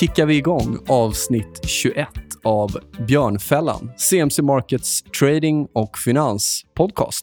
[0.00, 2.08] Kickar vi igång avsnitt 21
[2.44, 2.76] av
[3.06, 7.22] Björnfällan, CMC Markets trading och finans podcast.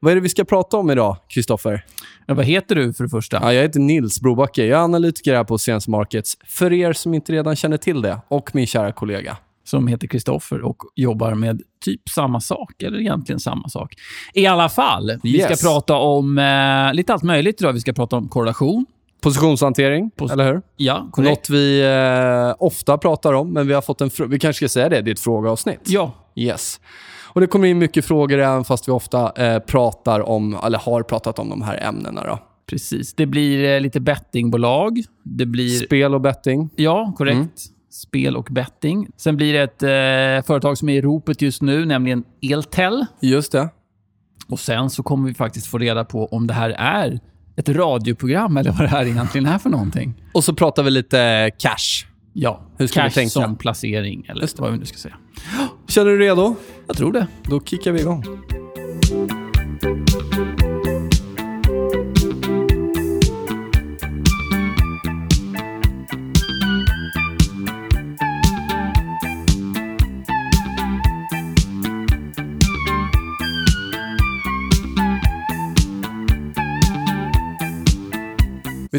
[0.00, 1.84] Vad är det vi ska prata om idag, Kristoffer?
[2.26, 3.38] Ja, vad heter du för det första?
[3.42, 4.66] Ja, jag heter Nils Brobacke.
[4.66, 8.20] Jag är analytiker här på CMC Markets, för er som inte redan känner till det,
[8.28, 9.36] och min kära kollega.
[9.66, 13.94] Som heter Kristoffer och jobbar med typ samma sak, eller egentligen samma sak.
[14.34, 15.58] I alla fall, vi Yes.
[15.60, 17.72] ska prata om eh, lite allt möjligt idag.
[17.72, 18.86] Vi ska prata om korrelation.
[19.24, 20.62] Positionshantering, Pos- eller hur?
[20.76, 21.30] Ja, korrekt.
[21.30, 24.88] Något vi eh, ofta pratar om, men vi har fått en Vi kanske ska säga
[24.88, 25.80] det, det är ett frågeavsnitt.
[25.84, 26.80] Ja, Yes.
[27.22, 31.02] Och det kommer in mycket frågor även fast vi ofta eh, pratar om, eller har
[31.02, 32.24] pratat om de här ämnena.
[32.24, 32.38] Då.
[32.70, 33.14] precis.
[33.14, 35.02] Det blir eh, lite bettingbolag.
[35.22, 35.68] Det blir...
[35.68, 36.70] Spel och betting.
[36.76, 37.36] Ja, korrekt.
[37.36, 37.48] Mm.
[37.90, 39.08] Spel och betting.
[39.16, 43.06] Sen blir det ett eh, företag som är i ropet just nu, nämligen Eltel.
[43.20, 43.68] Just det.
[44.48, 47.20] Och sen så kommer vi faktiskt få reda på om det här är
[47.56, 50.14] ett radioprogram eller vad det här egentligen är för någonting.
[50.32, 52.06] Och så pratar vi lite cash.
[52.32, 53.30] Ja, Hur ska vi cash tänka?
[53.30, 55.14] som placering, eller vad vi nu ska säga.
[55.88, 56.56] Känner du dig redo?
[56.86, 57.26] Jag tror det.
[57.42, 58.24] Då kickar vi igång.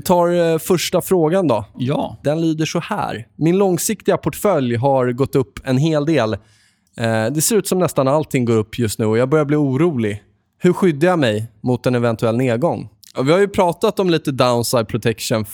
[0.06, 1.66] Tar eh, första frågan då.
[1.78, 2.17] Ja.
[2.23, 3.28] Den lyder så här.
[3.36, 6.34] Min långsiktiga portfölj har gått upp en hel del.
[6.34, 9.56] Eh, det ser ut som nästan allting går upp just nu och jag börjar bli
[9.58, 10.23] orolig.
[10.59, 12.89] Hur skyddar jag mig mot en eventuell nedgång?
[13.23, 15.45] Vi har ju pratat om lite downside protection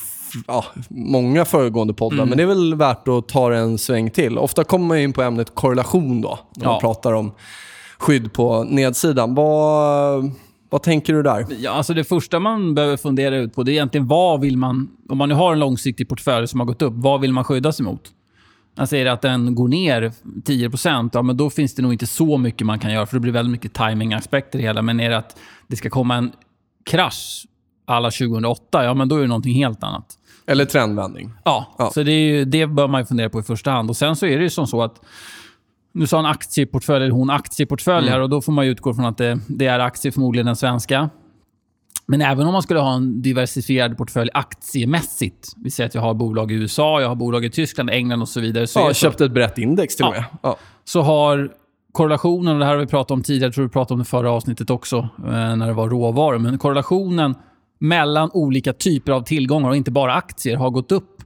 [0.48, 4.38] ja, många föregående poddar, men det är väl värt att ta en sväng till.
[4.38, 6.80] Ofta kommer man in på ämnet korrelation då, när man Ja.
[6.80, 7.32] pratar om
[8.00, 9.36] skydd på nedsidan.
[9.36, 10.32] Vad,
[10.72, 11.46] vad tänker du där?
[11.60, 14.90] Ja, alltså det första man behöver fundera ut på det är egentligen vad vill man...
[15.10, 17.72] Om man nu har en långsiktig portfölj som har gått upp, vad vill man skydda
[17.72, 18.02] sig mot?
[18.76, 20.12] Jag säger att den går ner
[20.46, 20.72] 10
[21.14, 23.32] ja, men då finns det nog inte så mycket man kan göra, för det blir
[23.32, 24.82] väldigt mycket timingaspekter i det hela.
[24.82, 25.38] Men är det att
[25.68, 26.32] det ska komma en
[26.86, 27.46] krasch
[27.86, 30.18] alla 2008, ja, men då är det någonting helt annat.
[30.46, 31.32] Eller trendvändning?
[31.44, 31.92] Ja, Ja.
[31.94, 33.90] så det, är ju, det bör man fundera på i första hand.
[33.90, 35.02] Och Sen så är det ju som så att
[35.94, 39.18] nu sa han aktieportfölj, eller hon aktieportfölj här och då får man utgå från att
[39.18, 41.10] det, det är aktier, förmodligen den svenska.
[42.06, 46.14] Men även om man skulle ha en diversifierad portfölj aktiemässigt, vi säger att jag har
[46.14, 48.68] bolag i USA, jag har bolag i Tyskland, England och så vidare.
[48.68, 50.24] Så, Ja, så, köpte ett brett index till och med.
[50.42, 50.58] Ja.
[50.84, 51.52] så har
[51.92, 54.06] korrelationen, och det här har vi pratat om tidigare, jag tror vi pratade om det
[54.06, 57.36] förra avsnittet också, eh, när det var råvaror, men korrelationen
[57.80, 61.22] mellan olika typer av tillgångar och inte bara aktier har gått upp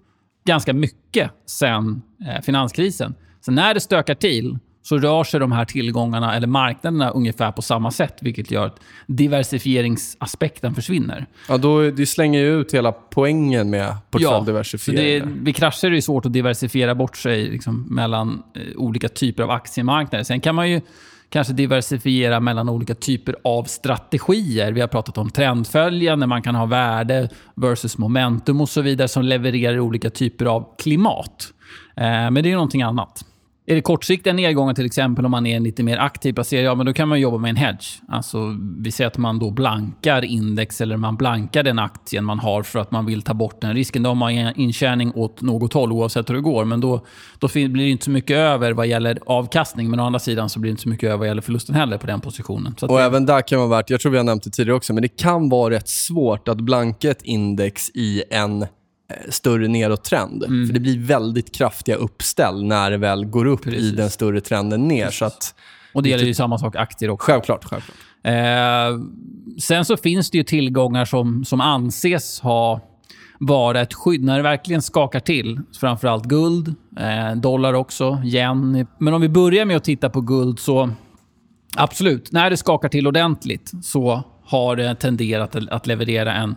[0.46, 3.16] ganska mycket sen eh, finanskrisen.
[3.46, 7.62] Så när det stökar till så rör sig de här tillgångarna eller marknaderna ungefär på
[7.62, 11.26] samma sätt, vilket gör att diversifieringsaspekten försvinner.
[11.50, 15.06] Ja, då, det slänger ju ut hela poängen med portföljdiversifiering.
[15.06, 19.44] är- vid krascher är det svårt att diversifiera bort sig liksom, mellan eh, olika typer
[19.44, 20.24] av aktiemarknader.
[20.24, 20.82] Sen kan man ju
[21.30, 24.72] kanske diversifiera mellan olika typer av strategier.
[24.72, 29.24] Vi har pratat om trendföljande, man kan ha värde versus momentum och så vidare som
[29.24, 31.54] levererar olika typer av klimat.
[31.96, 33.26] Eh, men det är ju någonting annat.
[33.68, 36.76] Är det kortsiktiga nedgångar till exempel om man är en lite mer aktiv placerare, ja
[36.76, 37.86] men då kan man jobba med en hedge.
[38.08, 42.64] Alltså, vi säger att man då blankar index eller man blankar den aktien man har
[42.64, 44.04] för att man vill ta bort den risken.
[44.04, 46.66] Då har man en intjäning åt något håll oavsett hur det går.
[46.66, 47.06] Men då,
[47.40, 49.90] då blir det inte så mycket över vad gäller avkastning.
[49.90, 51.98] Men å andra sidan så blir det inte så mycket över vad gäller förlusten heller
[51.98, 52.76] på den positionen.
[52.82, 54.94] Och det, även där kan vara värt, jag tror vi har nämnt det tidigare också,
[54.94, 58.66] men det kan vara rätt svårt att blanka ett index i en
[59.30, 60.44] större nedåttrend.
[60.44, 60.68] Mm.
[60.68, 63.92] För det blir väldigt kraftiga uppställ när det väl går upp i Precis.
[63.92, 65.10] den större trenden ner.
[65.10, 65.56] Så att,
[65.94, 67.32] och det gäller ju samma sak aktier också.
[67.32, 67.98] självklart, självklart.
[68.24, 69.00] Eh,
[69.60, 72.82] sen så finns det ju tillgångar som, som anses ha
[73.40, 75.60] vara ett skydd när det verkligen skakar till.
[75.80, 78.88] Framförallt guld, eh, dollar också, yen.
[78.98, 80.90] Men om vi börjar med att titta på guld så
[81.76, 86.56] absolut, när det skakar till ordentligt så har det tenderat att leverera en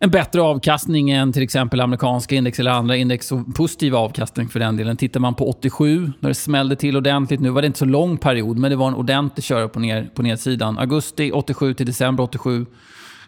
[0.00, 4.60] en bättre avkastning än till exempel amerikanska index eller andra index och positiv avkastning för
[4.60, 4.96] den delen.
[4.96, 8.18] Tittar man på 87, när det smällde till ordentligt, nu var det inte så lång
[8.18, 10.78] period, men det var en ordentlig köra på, ner, på nedsidan.
[10.78, 12.66] Augusti 87 till december 87.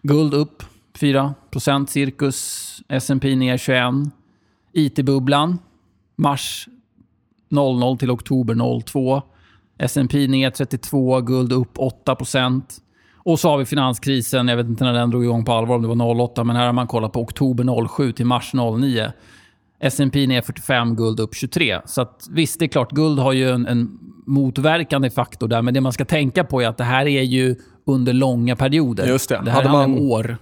[0.03, 0.63] Guld upp
[0.99, 2.67] 4% cirkus.
[2.89, 3.85] S&P ner 21.
[4.73, 5.59] IT-bubblan,
[6.17, 6.69] mars
[7.49, 9.23] 00 till oktober 02.
[9.79, 12.17] S&P ner 32, guld upp 8
[13.31, 14.49] och så har vi finanskrisen.
[14.49, 16.67] Jag vet inte när den drog igång på allvar, om det var 08, men här
[16.67, 19.12] har man kollat på oktober 07 till mars 09.
[19.81, 21.81] S&P ner 45, guld upp 23.
[21.85, 25.75] Så att, visst, det är klart, guld har ju en, en motverkande faktor där, men
[25.75, 27.56] det man ska tänka på är att det här är ju
[27.87, 29.06] under långa perioder.
[29.06, 29.41] Just det.
[29.44, 30.37] Det här Hade handlar man- om år.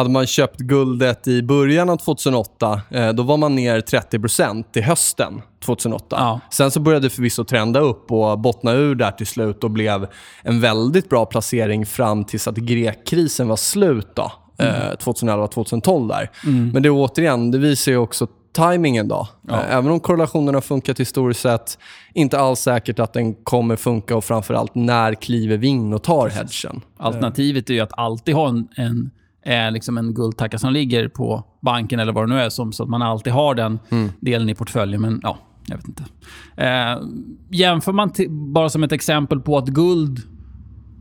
[0.00, 4.80] Hade man köpt guldet i början av 2008, eh, då var man ner 30% i
[4.80, 6.16] hösten 2008.
[6.18, 6.40] Ja.
[6.50, 10.06] Sen så började det förvisso trenda upp och bottna ur där till slut och blev
[10.42, 16.30] en väldigt bra placering fram tills att grekkrisen var slut då, eh, 2011-2012 där.
[16.72, 19.28] Men det återigen, det visar ju också timingen då.
[19.50, 21.78] Eh, Även om korrelationen har funkat historiskt sett,
[22.14, 26.28] inte alls säkert att den kommer funka och framförallt när kliver vi in och tar
[26.28, 26.80] hedgen.
[26.98, 29.10] Alternativet är ju att alltid ha en, en,
[29.42, 32.82] eh, liksom en guldtacka som ligger på banken eller vad det nu är, som, så
[32.82, 33.78] att man alltid har den
[34.20, 35.00] delen i portföljen.
[35.00, 36.04] Men ja, jag vet inte.
[36.56, 36.98] Eh,
[37.50, 40.18] jämför man, bara som ett exempel på att guld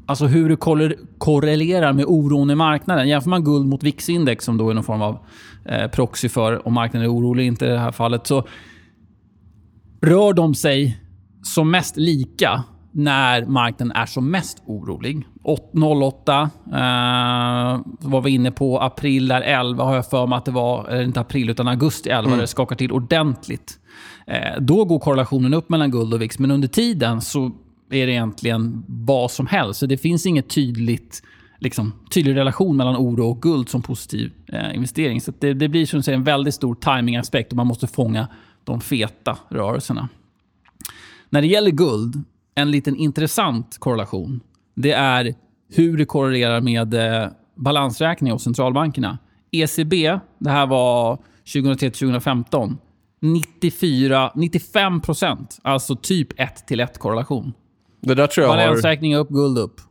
[0.06, 3.08] Alltså hur det korre- korrelerar med oron i marknaden.
[3.08, 5.18] Jämför man guld mot VIX-index, som då är någon form av
[5.66, 8.48] eh, proxy för om marknaden är orolig inte i det här fallet, så
[10.02, 10.98] rör de sig
[11.44, 15.28] som mest lika när marknaden är som mest orolig.
[15.44, 18.80] Åt- 08 eh, var vi inne på.
[18.80, 22.10] April där 11 har jag för mig att det var, eller inte april utan augusti
[22.10, 23.80] 11, det skakar till ordentligt.
[24.28, 27.52] Eh, då går korrelationen upp mellan guld och VIX, men under tiden så
[27.92, 29.80] är det egentligen vad som helst.
[29.80, 31.24] Så det finns inget tydligt
[31.60, 35.22] liksom, tydlig relation mellan oro och guld som positiv eh, investering.
[35.22, 38.28] Så det, det blir som säger, en väldigt stor timingaspekt och man måste fånga
[38.64, 40.10] de feta rörelserna.
[41.30, 42.24] När det gäller guld,
[42.62, 44.40] en liten intressant korrelation,
[44.76, 45.36] det är
[45.74, 49.18] hur det korrelerar med eh, balansräkningar hos centralbankerna.
[49.52, 52.78] ECB, det här var 2003-2015,
[53.22, 55.60] 94, 95 procent.
[55.62, 57.54] Alltså typ 1 till 1 korrelation.
[58.02, 58.58] Det där tror jag har...
[58.58, 59.82] Balansräkning upp, guld upp.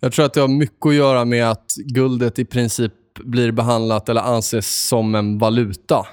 [0.00, 2.92] Jag tror att det har mycket att göra med att guldet i princip
[3.24, 6.06] blir behandlat eller anses som en valuta.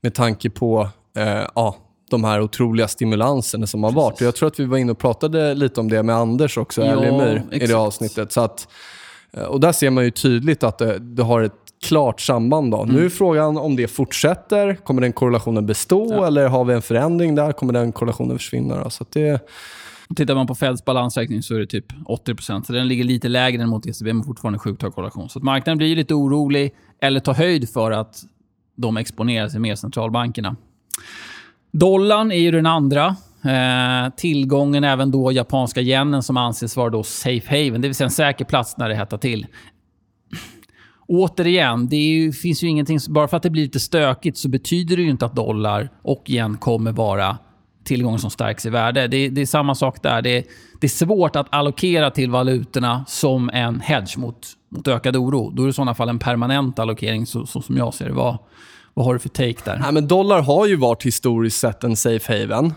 [0.00, 1.76] Med tanke på eh, ja,
[2.10, 4.14] de här otroliga stimulanserna som har varit.
[4.14, 6.84] Och Jag tror att vi var inne och pratade lite om det med Anders också,
[6.84, 8.32] Ja, i det avsnittet.
[8.32, 8.68] Så att,
[9.32, 11.52] eh, och där ser man ju tydligt att det, det har ett
[11.82, 12.70] klart samband.
[12.70, 12.82] Då.
[12.82, 12.96] Mm.
[12.96, 14.74] Nu är frågan om det fortsätter.
[14.74, 17.52] Kommer den korrelationen bestå eller har vi en förändring där?
[17.52, 18.84] Kommer den korrelationen försvinna?
[18.84, 18.90] Då?
[18.90, 19.40] Så att det,
[20.16, 23.62] Tittar man på Feds balansräkning så är det typ 80 Så den ligger lite lägre
[23.62, 25.28] än mot ECB, men fortfarande sjukt hög korrelation.
[25.28, 28.22] Så att marknaden blir lite orolig eller tar höjd för att
[28.76, 30.56] de exponerar sig mer centralbankerna.
[31.78, 33.16] Dollarn är ju den andra.
[33.44, 38.04] Eh, tillgången även då japanska yenen som anses vara då safe haven, det vill säga
[38.04, 39.46] en säker plats när det hettar till.
[41.08, 42.98] Återigen, det ju, finns ju ingenting...
[43.08, 46.24] Bara för att det blir lite stökigt så betyder det ju inte att dollar och
[46.30, 47.38] yen kommer vara
[47.84, 49.08] tillgångar som stärks i värde.
[49.08, 50.22] Det, det är samma sak där.
[50.22, 50.46] Det,
[50.80, 55.50] det är svårt att allokera till valutorna som en hedge mot, mot ökad oro.
[55.50, 58.12] Då är det i sådana fall en permanent allokering, så, så som jag ser det.
[58.12, 58.38] vara
[58.98, 59.78] vad har du för take där?
[59.78, 62.72] Nej, men dollar har ju varit historiskt sett en safe haven.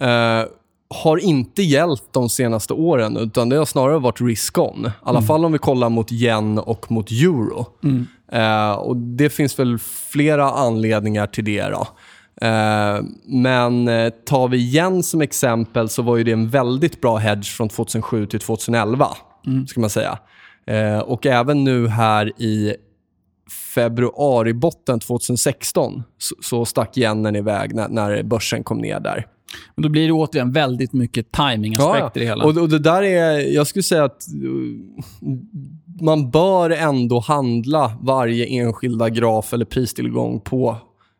[0.00, 0.48] Eh,
[0.94, 4.86] har inte hjälpt de senaste åren, utan det har snarare varit risk-on.
[4.86, 7.66] I alla fall om vi kollar mot yen och mot euro.
[8.32, 9.78] Eh, och Det finns väl
[10.10, 11.62] flera anledningar till det.
[11.62, 11.86] Då.
[12.46, 17.16] Eh, men eh, tar vi yen som exempel så var ju det en väldigt bra
[17.16, 19.08] hedge från 2007 till 2011.
[19.66, 20.18] Ska man säga.
[20.66, 22.74] Eh, och även nu här i
[23.74, 29.26] februari-botten 2016 så, så stack yenen iväg när, när börsen kom ner där.
[29.74, 32.44] Men då blir det återigen väldigt mycket timingaspekt i det hela.
[32.44, 34.80] Och, och det där är, jag skulle säga att uh,
[36.00, 40.76] man bör ändå handla varje enskilda graf eller pristillgång på,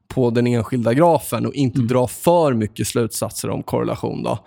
[0.08, 4.22] på den enskilda grafen och inte dra för mycket slutsatser om korrelation.
[4.22, 4.30] Då.
[4.30, 4.38] Eh,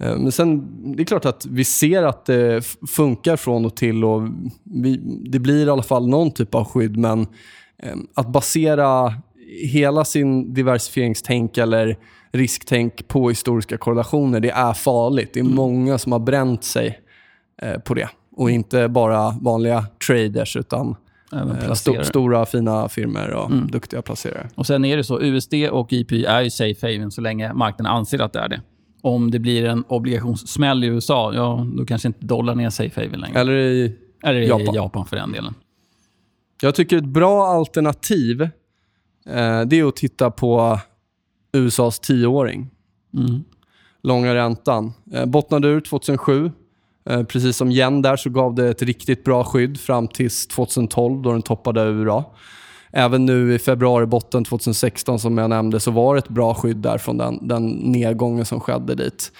[0.00, 4.22] Men sen, det är klart att vi ser att det funkar från och till och
[4.64, 4.96] vi,
[5.30, 7.20] det blir i alla fall någon typ av skydd, men
[7.82, 9.14] eh, att basera
[9.62, 11.96] hela sin diversifieringstänk eller
[12.32, 15.30] risktänk på historiska korrelationer, det är farligt.
[15.34, 17.00] Det är många som har bränt sig
[17.62, 18.08] eh, på det.
[18.36, 20.96] Och inte bara vanliga traders, utan
[21.32, 22.04] eh, placerare.
[22.04, 24.48] stora fina firmor och duktiga placerare.
[24.54, 27.92] Och Sen är det så, USD och IP är ju safe haven så länge marknaden
[27.92, 28.60] anser att det är det.
[29.02, 33.20] Om det blir en obligationssmäll i USA, ja, då kanske inte dollarn är safe haven
[33.20, 33.40] längre.
[33.40, 34.74] Eller i Eller i Japan.
[34.74, 35.06] Japan.
[35.06, 35.54] för den delen.
[36.62, 38.42] Jag tycker ett bra alternativ
[39.26, 40.80] eh, det är att titta på
[41.52, 42.70] USAs tioåring.
[43.14, 43.44] Mm.
[44.02, 44.92] Långa räntan.
[45.12, 46.50] Eh, bottnade ur 2007.
[47.10, 51.22] Eh, precis som yen där så gav det ett riktigt bra skydd fram till 2012
[51.22, 52.22] då den toppade ur.
[52.92, 56.76] Även nu i februari botten 2016 som jag nämnde så var det ett bra skydd
[56.76, 59.32] där från den, den nedgången som skedde dit.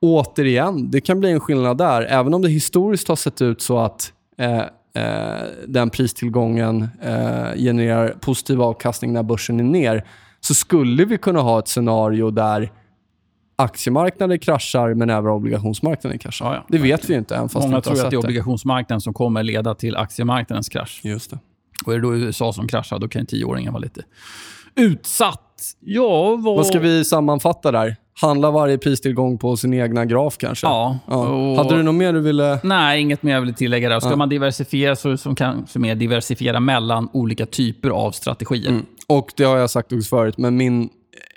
[0.00, 2.02] Återigen, det kan bli en skillnad där.
[2.02, 8.08] Även om det historiskt har sett ut så att eh, eh, den pristillgången eh, genererar
[8.20, 10.04] positiv avkastning när börsen är ner
[10.40, 12.72] så skulle vi kunna ha ett scenario där
[13.56, 16.46] aktiemarknaden kraschar men även obligationsmarknaden kraschar.
[16.46, 16.64] Ja, ja.
[16.68, 19.74] det vet vi inte än fast Många tror att det är obligationsmarknaden som kommer leda
[19.74, 21.00] till aktiemarknadens krasch.
[21.04, 21.38] Just det.
[21.86, 24.02] Och är det då USA som kraschar, då kan en tioåringen vara lite
[24.74, 25.44] utsatt.
[25.80, 26.56] Ja, vad...
[26.56, 27.96] Vad ska vi sammanfatta där?
[28.20, 30.66] Handla varje pristillgång på sin egna graf kanske?
[30.66, 30.98] Ja.
[31.06, 31.56] Och...
[31.56, 32.60] Hade du något mer du ville...
[32.62, 34.00] Nej, inget mer jag vill tillägga där.
[34.00, 34.16] Ska Ja.
[34.16, 38.70] man diversifiera så som kanske mer diversifiera mellan olika typer av strategier.
[38.70, 38.86] Mm.
[39.06, 40.88] Och det har jag sagt också förut, men min,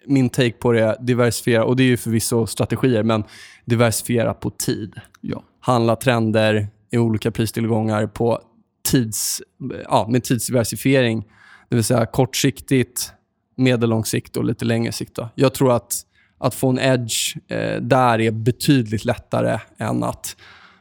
[0.05, 3.23] min take på det är diversifiera, och det är ju förvisso strategier, men
[3.65, 4.93] diversifiera på tid.
[5.21, 5.43] Ja.
[5.59, 8.39] Handla trender i olika pristillgångar på
[8.83, 9.41] tids,
[9.89, 11.25] ja, med tidsdiversifiering.
[11.69, 13.13] Det vill säga kortsiktigt,
[13.57, 15.15] medellång sikt och lite längre sikt.
[15.15, 15.29] Då.
[15.35, 16.01] Jag tror att,
[16.37, 20.35] att få en edge eh, där är betydligt lättare än att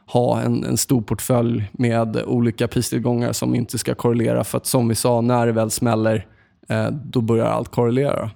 [0.05, 4.43] ha en, en stor portfölj med olika pristillgångar som inte ska korrelera.
[4.43, 6.27] För att som vi sa, när det väl smäller,
[6.69, 8.31] eh, då börjar allt korrelera.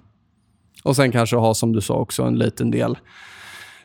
[0.84, 2.98] Och sen kanske ha, som du sa också, en liten del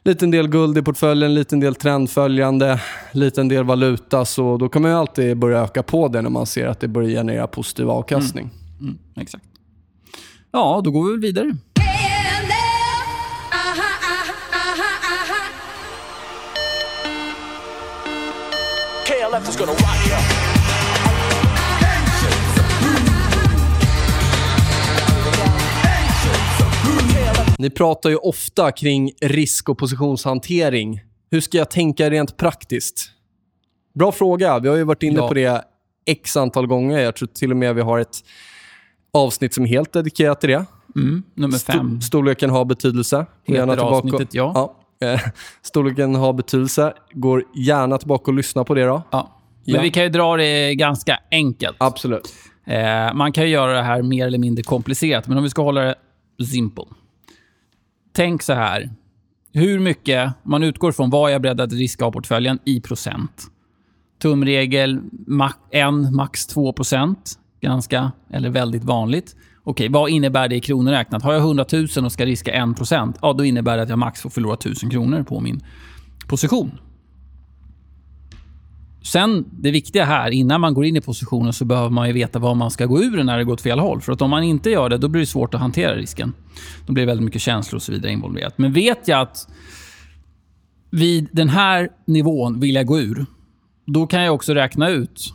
[0.04, 2.80] liten del guld i portföljen, liten del trendföljande,
[3.12, 4.24] liten del valuta.
[4.24, 6.88] Så då kan man ju alltid börja öka på det när man ser att det
[6.88, 8.50] börjar generera positiv avkastning.
[8.80, 9.44] Mm, exakt.
[10.52, 11.56] Ja, då går vi väl vidare.
[19.06, 20.29] KLF is gonna rock you.
[27.60, 31.00] Ni pratar ju ofta kring risk och positionshantering.
[31.30, 33.10] Hur ska jag tänka rent praktiskt?
[33.94, 34.58] Bra fråga.
[34.58, 35.28] Vi har ju varit inne Ja.
[35.28, 35.64] på det
[36.06, 36.98] x antal gånger.
[36.98, 38.16] Jag tror till och med vi har ett
[39.12, 40.64] avsnitt som är helt dedikerat till det.
[40.96, 42.00] Mm, nummer fem.
[42.00, 43.26] Storleken har betydelse.
[43.44, 44.74] Heter gärna tillbaka- avsnittet, ja.
[44.98, 45.08] ja.
[45.08, 45.20] Eh,
[45.62, 46.92] Storleken har betydelse.
[47.12, 49.02] Går gärna tillbaka och lyssna på det då.
[49.10, 49.36] Ja.
[49.64, 49.82] Men Ja.
[49.82, 51.76] vi kan ju dra det ganska enkelt.
[51.80, 52.34] Absolut.
[52.66, 55.62] Eh, man kan ju göra det här mer eller mindre komplicerat, men om vi ska
[55.62, 55.80] hålla
[56.38, 56.84] det simple.
[58.12, 58.90] Tänk så här.
[59.52, 63.46] Hur mycket, man utgår från vad jag är beredd att riska av portföljen i procent.
[64.22, 65.00] Tumregel,
[65.70, 67.38] 1, max 2 procent.
[67.60, 69.36] Ganska, eller väldigt vanligt.
[69.64, 71.22] Okej, vad innebär det i kronor räknat?
[71.22, 73.98] Har jag 100 000 och ska riska 1 procent, ja, då innebär det att jag
[73.98, 75.60] max får förlora 1000 kronor på min
[76.26, 76.78] position.
[79.02, 82.38] Sen, det viktiga här, innan man går in i positionen så behöver man ju veta
[82.38, 84.00] vad man ska gå ur när det går åt fel håll.
[84.00, 86.32] För att om man inte gör det, då blir det svårt att hantera risken.
[86.86, 88.58] Då blir det väldigt mycket känslor och så vidare involverat.
[88.58, 89.48] Men vet jag att
[90.90, 93.26] vid den här nivån vill jag gå ur,
[93.86, 95.34] då kan jag också räkna ut...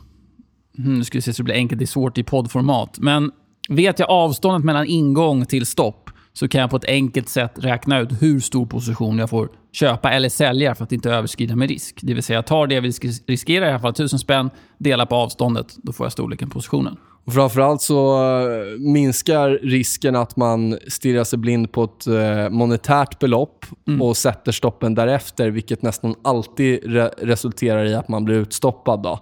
[0.76, 2.98] Hmm, nu ska vi se så det blir enkelt, det är svårt i poddformat.
[2.98, 3.30] Men
[3.68, 7.98] vet jag avståndet mellan ingång till stopp så kan jag på ett enkelt sätt räkna
[8.00, 11.98] ut hur stor position jag får köpa eller sälja för att inte överskrida med risk.
[12.02, 14.50] Det vill säga, jag tar det jag vill sk- riskera, i alla fall 1000 spänn,
[14.78, 16.96] delar på avståndet, då får jag storleken på positionen.
[17.26, 23.18] Och framförallt så eh, minskar risken att man stirrar sig blind på ett eh, monetärt
[23.18, 23.66] belopp
[24.00, 29.02] och sätter stoppen därefter, vilket nästan alltid re- resulterar i att man blir utstoppad.
[29.02, 29.18] Då.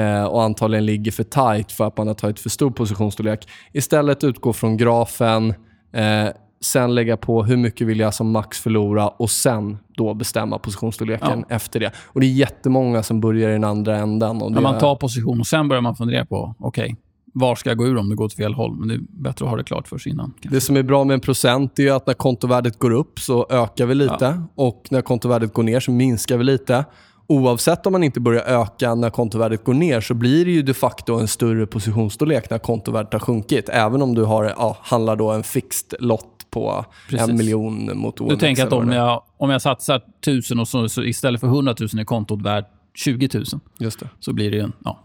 [0.00, 3.48] Eh, och antagligen ligger för tight för att man har tagit för stor positionsstorlek.
[3.72, 5.50] Istället utgå från grafen,
[5.92, 6.28] eh,
[6.64, 11.44] sen lägga på hur mycket vill jag som max förlora och sen då bestämma positionsstorleken
[11.48, 11.92] efter det.
[12.06, 14.42] Och Det är jättemånga som börjar i den andra änden.
[14.42, 16.96] Och det man tar position och sen börjar man fundera på, okej,
[17.34, 18.76] var ska jag gå ur om det går åt fel håll?
[18.76, 20.32] Men det är bättre att ha det klart för sig innan.
[20.40, 20.56] kanske.
[20.56, 23.86] Det som är bra med en procent är att när kontovärdet går upp så ökar
[23.86, 26.84] vi lite och när kontovärdet går ner så minskar vi lite.
[27.26, 30.74] Oavsett om man inte börjar öka när kontovärdet går ner så blir det ju de
[30.74, 33.68] facto en större positionsstorlek när kontovärdet har sjunkit.
[33.68, 37.28] Även om du har, ja, handlar då en fixed lott på Precis.
[37.28, 38.34] en miljon mot OMX.
[38.34, 41.74] Du tänker att om jag, om jag satsar 1000 och så, så istället för 100
[41.80, 43.44] 000 är kontot värt 20 000,
[43.78, 44.08] Just det.
[44.20, 44.72] så blir det ju en...
[44.84, 44.98] Ja.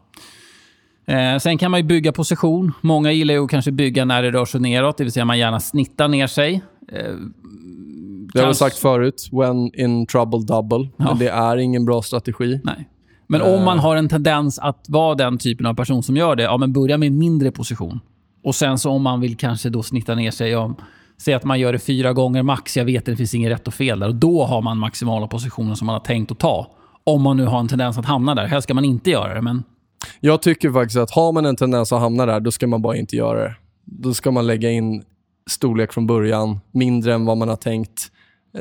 [1.13, 2.71] Eh, sen kan man ju bygga position.
[2.81, 5.39] Många gillar ju att kanske bygga när det rör sig neråt, det vill säga man
[5.39, 6.61] gärna snittar ner sig.
[6.91, 7.13] Eh,
[8.33, 9.29] Det har vi sagt förut.
[9.31, 10.89] When in trouble double.
[10.97, 11.05] Ja.
[11.05, 12.61] Men det är ingen bra strategi.
[12.63, 12.89] Nej.
[13.27, 16.43] Men om man har en tendens att vara den typen av person som gör det,
[16.43, 17.99] ja men börja med en mindre position.
[18.43, 20.75] Och sen så om man vill kanske då snitta ner sig, om,
[21.21, 23.67] säg att man gör det fyra gånger max, jag vet att det finns inget rätt
[23.67, 24.07] och fel där.
[24.07, 26.71] Och då har man maximala positionen som man har tänkt att ta.
[27.03, 28.45] Om man nu har en tendens att hamna där.
[28.45, 29.63] Helst ska man inte göra det, men
[30.19, 32.95] Jag tycker faktiskt att har man en tendens att hamna där, då ska man bara
[32.95, 33.55] inte göra det.
[33.85, 35.03] Då ska man lägga in
[35.49, 38.11] storlek från början, mindre än vad man har tänkt.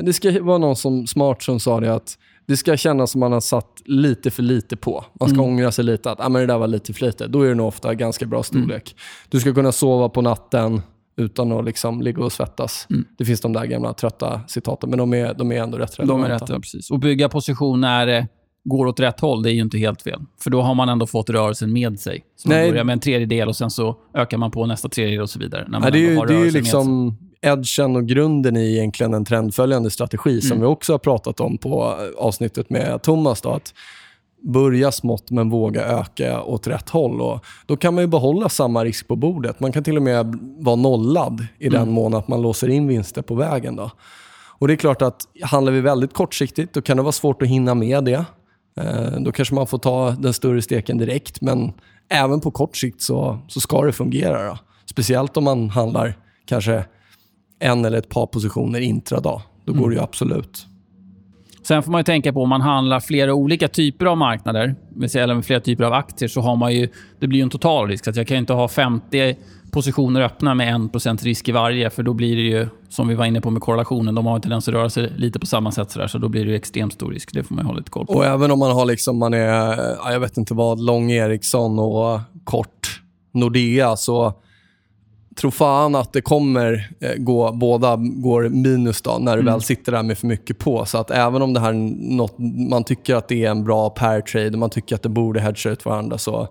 [0.01, 3.31] Det ska vara någon som smart som sa det att det ska kännas som man
[3.31, 5.05] har satt lite för lite på.
[5.19, 7.27] Man ska ångra sig lite att ah, men det där var lite för lite.
[7.27, 8.95] Då är det nog ofta ganska bra storlek.
[9.29, 10.81] Du ska kunna sova på natten
[11.17, 12.87] utan att liksom ligga och svettas.
[13.17, 16.03] Det finns de där gamla trötta citaten, men de är, de är ändå rätt de
[16.03, 16.43] är relevanta.
[16.45, 16.49] rätt.
[16.49, 16.91] Ja, precis.
[16.91, 18.27] Och bygga position när det
[18.63, 20.19] går åt rätt håll, det är ju inte helt fel.
[20.43, 22.23] För då har man ändå fått rörelsen med sig.
[22.35, 22.69] Så man Nej.
[22.69, 25.67] börjar med en tredjedel och sen så ökar man på nästa tredjedel och så vidare.
[25.71, 29.89] Ja, det är ju, det är ju liksom edgen och grunden i egentligen en trendföljande
[29.89, 30.61] strategi som Mm.
[30.61, 33.41] vi också har pratat om på avsnittet med Thomas.
[33.41, 33.73] Då, att
[34.41, 37.21] börja smått men våga öka åt rätt håll.
[37.21, 39.59] Och då kan man ju behålla samma risk på bordet.
[39.59, 43.21] Man kan till och med vara nollad i den mån att man låser in vinster
[43.21, 43.75] på vägen.
[43.75, 43.91] Då.
[44.59, 47.47] Och det är klart att handlar vi väldigt kortsiktigt då kan det vara svårt att
[47.47, 48.25] hinna med det.
[48.79, 51.41] Eh, då kanske man får ta den större steken direkt.
[51.41, 51.73] Men
[52.09, 54.47] även på kort sikt så, så ska det fungera.
[54.47, 54.57] Då.
[54.85, 56.85] Speciellt om man handlar kanske
[57.59, 59.41] en eller ett par positioner intradag.
[59.65, 60.67] Då går det ju absolut.
[61.67, 64.75] Sen får man ju tänka på om man handlar flera olika typer av marknader,
[65.15, 67.87] eller med flera typer av aktier, så har man ju, det blir ju en total
[67.87, 68.03] risk.
[68.03, 69.35] Så att jag kan inte ha 50
[69.71, 73.25] positioner öppna med 1% risk i varje, för då blir det ju, som vi var
[73.25, 75.91] inne på med korrelationen, de har en tendens att röra sig lite på samma sätt,
[75.91, 77.33] så, där, så då blir det ju extremt stor risk.
[77.33, 78.13] Det får man ju ha lite koll på.
[78.13, 82.19] Och även om man har liksom, man är, jag vet inte vad, lång Ericsson och
[82.43, 83.01] kort
[83.33, 84.33] Nordea, så
[85.37, 89.91] tror fan att det kommer eh, gå, båda går minus då, när du väl sitter
[89.91, 90.85] där med för mycket på.
[90.85, 91.73] Så att även om det här är
[92.17, 92.35] något,
[92.69, 95.39] man tycker att det är en bra pair trade och man tycker att det borde
[95.39, 96.47] hedga ut varandra, så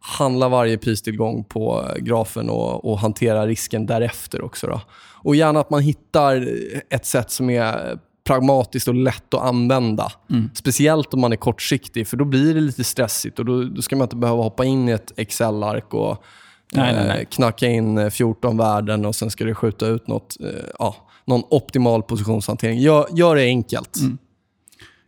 [0.00, 4.66] handla varje pristillgång på grafen och, och hantera risken därefter också.
[4.66, 4.80] Då.
[5.24, 6.48] Och gärna att man hittar
[6.90, 10.12] ett sätt som är pragmatiskt och lätt att använda.
[10.54, 13.96] Speciellt om man är kortsiktig, för då blir det lite stressigt och då, då ska
[13.96, 16.24] man inte behöva hoppa in i ett Excel-ark och
[16.74, 17.20] Nej, nej, nej.
[17.20, 20.48] eh, knacka in eh, 14 värden och sen ska det skjuta ut något, eh,
[20.78, 22.78] ja, någon optimal positionshantering.
[22.78, 24.00] Gör, gör det enkelt.
[24.00, 24.18] Mm.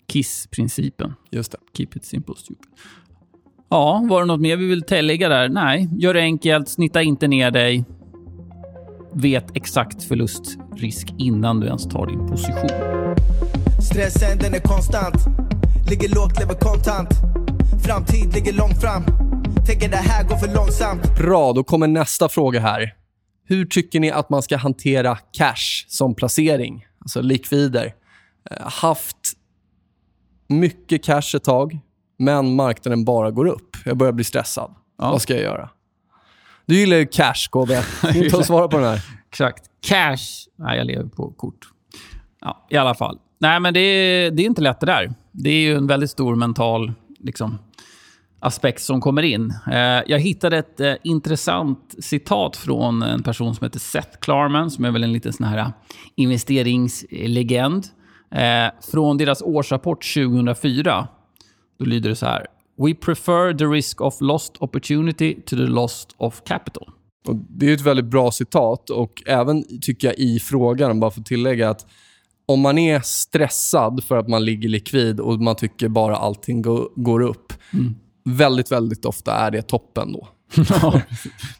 [0.09, 1.14] KISS-principen.
[1.30, 1.59] Just det.
[1.76, 2.66] Keep it simple stupid.
[3.68, 5.49] Ja, var det något mer vi vill tillägga där?
[5.49, 7.85] Nej, gör det enkelt, snitta inte ner dig.
[9.12, 12.68] Vet exakt förlustrisk innan du ens tar din position.
[13.83, 15.16] Stressen den är konstant
[15.90, 17.09] Ligger lågt, lever kontant
[17.85, 19.04] Framtid ligger långt fram
[19.66, 22.94] Tänker det här går för långsamt Bra, då kommer nästa fråga här.
[23.46, 26.87] Hur tycker ni att man ska hantera cash som placering?
[27.00, 27.94] Alltså likvider.
[28.50, 29.16] Eh, Haft
[30.48, 31.79] mycket cash ett tag,
[32.18, 33.76] men marknaden bara går upp.
[33.85, 34.74] Jag börjar bli stressad.
[34.98, 35.11] Ja.
[35.11, 35.70] Vad ska jag göra?
[36.66, 37.70] Du gillar ju cash, KB.
[38.16, 39.05] Inte att svara på den här.
[39.31, 39.64] Exakt.
[39.87, 40.48] Cash.
[40.57, 41.68] Nej, jag lever på kort.
[42.40, 43.18] Ja, i alla fall.
[43.38, 45.14] Nej, men det är, det är inte lätt det där.
[45.33, 47.59] Det är ju en väldigt stor mental liksom,
[48.44, 49.54] aspekt som kommer in.
[49.72, 54.85] Eh, jag hittade ett eh, intressant citat från en person som heter Seth Klarman, som
[54.85, 55.72] är väl en liten sån här
[56.16, 57.87] investeringslegend.
[58.35, 61.09] Eh, från deras årsrapport 2004.
[61.78, 62.46] Då lyder det så här.
[62.76, 66.88] We prefer the risk of lost opportunity to the lost of capital.
[67.28, 71.20] Och det är ett väldigt bra citat och även tycker jag i frågan, bara för
[71.20, 71.87] att tillägga att
[72.46, 76.88] om man är stressad för att man ligger likvid och man tycker bara allting går,
[76.96, 77.52] går upp,
[78.24, 80.28] väldigt, väldigt ofta är det toppen då.
[80.82, 81.00] Ja,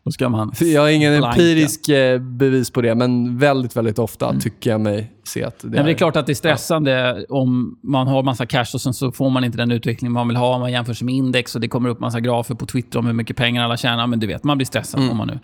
[0.05, 0.53] då ska man...
[0.61, 1.40] Jag har ingen Blanka.
[1.40, 5.68] empirisk eh, bevis på det, men väldigt, väldigt ofta tycker jag mig se att det,
[5.68, 8.94] Men det är klart att det är stressande om man har massa cash och sen
[8.94, 10.59] så får man inte den utveckling man vill ha.
[10.59, 13.12] Man jämför sig med index och det kommer upp massa grafer på Twitter om hur
[13.12, 14.07] mycket pengar alla tjänar.
[14.07, 15.38] Men du vet, man blir stressad om man nu...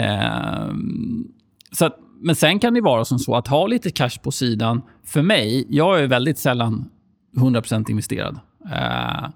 [0.00, 1.24] Ehm,
[1.72, 4.82] så att, men sen kan det vara som så att ha lite cash på sidan.
[5.04, 6.84] För mig, jag är väldigt sällan
[7.36, 8.38] 100% investerad.
[8.72, 9.28] Eh,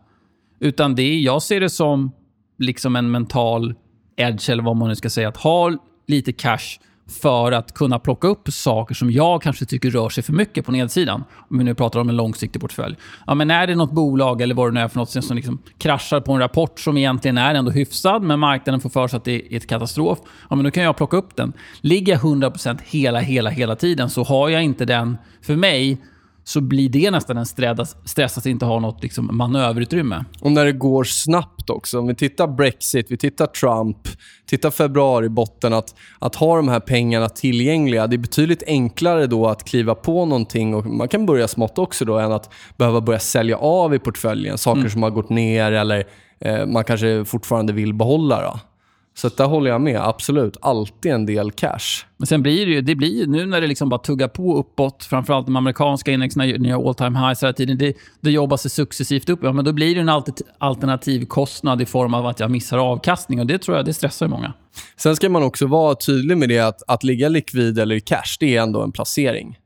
[0.60, 2.12] utan det, är- jag ser det som
[2.58, 3.74] liksom en mental
[4.16, 5.28] edge, eller vad man nu ska säga.
[5.28, 5.72] Att ha
[6.06, 6.78] lite cash
[7.22, 10.72] för att kunna plocka upp saker som jag kanske tycker rör sig för mycket på
[10.72, 11.24] nedsidan.
[11.50, 12.96] Om vi nu pratar om en långsiktig portfölj.
[13.26, 15.58] Ja, men är det något bolag eller vad det nu är för något som liksom
[15.78, 19.24] kraschar på en rapport som egentligen är ändå hyfsad, men marknaden får för sig att
[19.24, 20.18] det är ett katastrof.
[20.50, 21.52] Ja, men då kan jag plocka upp den.
[21.80, 25.18] Ligger jag 100% hela, hela, hela tiden så har jag inte den...
[25.42, 25.98] För mig
[26.44, 30.24] så blir det nästan en stress, stress att inte ha något liksom manöverutrymme.
[30.40, 31.98] Och när det går snabbt också.
[31.98, 34.08] Om vi tittar Brexit, vi tittar Trump,
[34.46, 38.06] tittar februari botten att, att ha de här pengarna tillgängliga.
[38.06, 42.04] Det är betydligt enklare då att kliva på någonting och man kan börja smått också
[42.04, 44.58] då än att behöva börja sälja av i portföljen.
[44.58, 46.04] Saker som har gått ner eller
[46.40, 48.42] eh, man kanske fortfarande vill behålla.
[48.42, 48.60] Då.
[49.16, 50.00] Så där håller jag med.
[50.00, 50.56] Absolut.
[50.60, 52.04] Alltid en del cash.
[52.16, 55.04] Men sen blir det ju, det blir nu när det liksom bara tuggar på uppåt,
[55.04, 59.28] framförallt de amerikanska indexen gör all time highs hela tiden, det, det jobbar sig successivt
[59.28, 59.40] upp.
[59.42, 62.78] Ja, men då blir det en alter- alternativ kostnad i form av att jag missar
[62.78, 64.52] avkastning och det tror jag det stressar många.
[64.96, 68.36] Sen ska man också vara tydlig med det att, att ligga likvid eller i cash,
[68.40, 69.58] det är ändå en placering.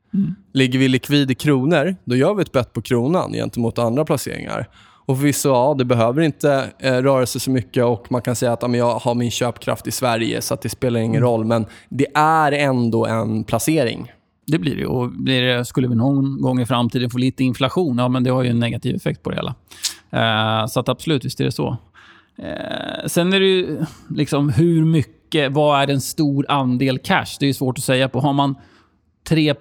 [0.53, 4.67] Ligger vi likvid i kronor, då gör vi ett bett på kronan gentemot andra placeringar.
[5.09, 8.53] Och förvisso, ja, det behöver inte eh, röra sig så mycket och man kan säga
[8.53, 11.45] att ja, jag har min köpkraft i Sverige så det spelar ingen roll.
[11.45, 14.11] Men det är ändå en placering.
[14.47, 14.87] Det blir det ju.
[14.87, 18.29] Och blir det, skulle vi någon gång i framtiden få lite inflation, ja men det
[18.29, 19.55] har ju en negativ effekt på det hela.
[20.11, 21.77] Eh, så att absolut, visst är det så.
[22.37, 27.37] Eh, sen är det ju liksom hur mycket, vad är en stor andel cash?
[27.39, 28.19] Det är ju svårt att säga på.
[28.19, 28.55] Har man
[29.29, 29.53] 3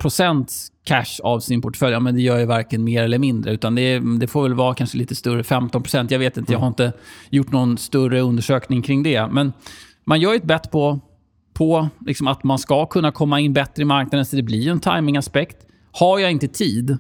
[0.89, 3.53] cash av sin portfölj, ja, men det gör ju varken mer eller mindre.
[3.53, 6.69] Utan det, det får väl vara kanske lite större, 15% Jag vet inte, jag har
[6.69, 6.93] inte
[7.31, 9.27] gjort någon större undersökning kring det.
[9.27, 9.53] Men
[10.05, 11.01] man gör ju ett bett på,
[11.55, 14.81] på liksom att man ska kunna komma in bättre i marknaden, så det blir en
[14.81, 15.57] timingaspekt.
[15.93, 16.99] Har jag inte tid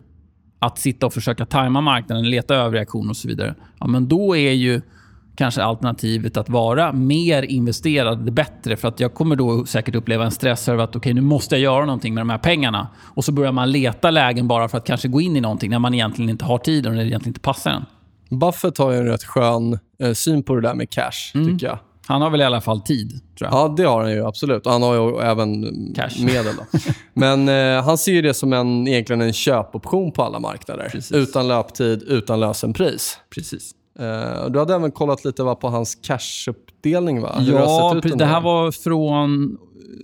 [0.59, 4.53] att sitta och försöka tajma marknaden, leta överreaktioner och så vidare, ja, men då är
[4.53, 4.81] ju
[5.38, 8.77] kanske alternativet att vara mer investerad det bättre.
[8.77, 11.62] För att jag kommer då säkert uppleva en stress över att okej, nu måste jag
[11.62, 12.88] göra någonting med de här pengarna.
[13.14, 15.79] Och så börjar man leta lägen bara för att kanske gå in i någonting när
[15.79, 17.85] man egentligen inte har tiden och det egentligen inte passar en.
[18.38, 21.46] Buffett har ju en rätt skön eh, syn på det där med cash, Mm.
[21.53, 21.79] tycker jag.
[22.07, 23.20] Han har väl i alla fall tid.
[23.40, 24.66] Ja, det har han ju absolut.
[24.66, 26.24] Han har ju även Cash.
[26.24, 26.55] medel.
[26.57, 26.79] Då.
[27.14, 30.88] Men eh, han ser det som en, egentligen en köpoption på alla marknader.
[30.92, 31.12] Precis.
[31.12, 33.18] Utan löptid, utan lösenpris.
[33.35, 33.70] Precis.
[34.44, 37.34] Och du hade även kollat lite va, på hans cashuppdelning, va?
[37.38, 39.58] Hur det Ja, under det här var från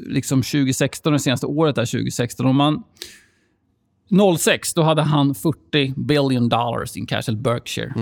[0.07, 2.47] liksom 2016, det senaste året där 2016.
[2.47, 2.83] Om man
[4.39, 7.93] 06, då hade han 40 billion dollars in cash, eller Berkshire.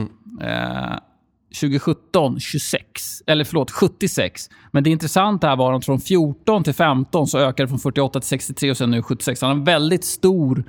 [0.40, 0.98] Eh,
[1.60, 3.22] 2017, 26.
[3.26, 4.50] Eller förlåt, 76.
[4.70, 8.20] Men det intressanta här var att från 14 till 15 så ökade det från 48
[8.20, 9.40] till 63 och sen nu 76.
[9.40, 10.64] Han har en väldigt stor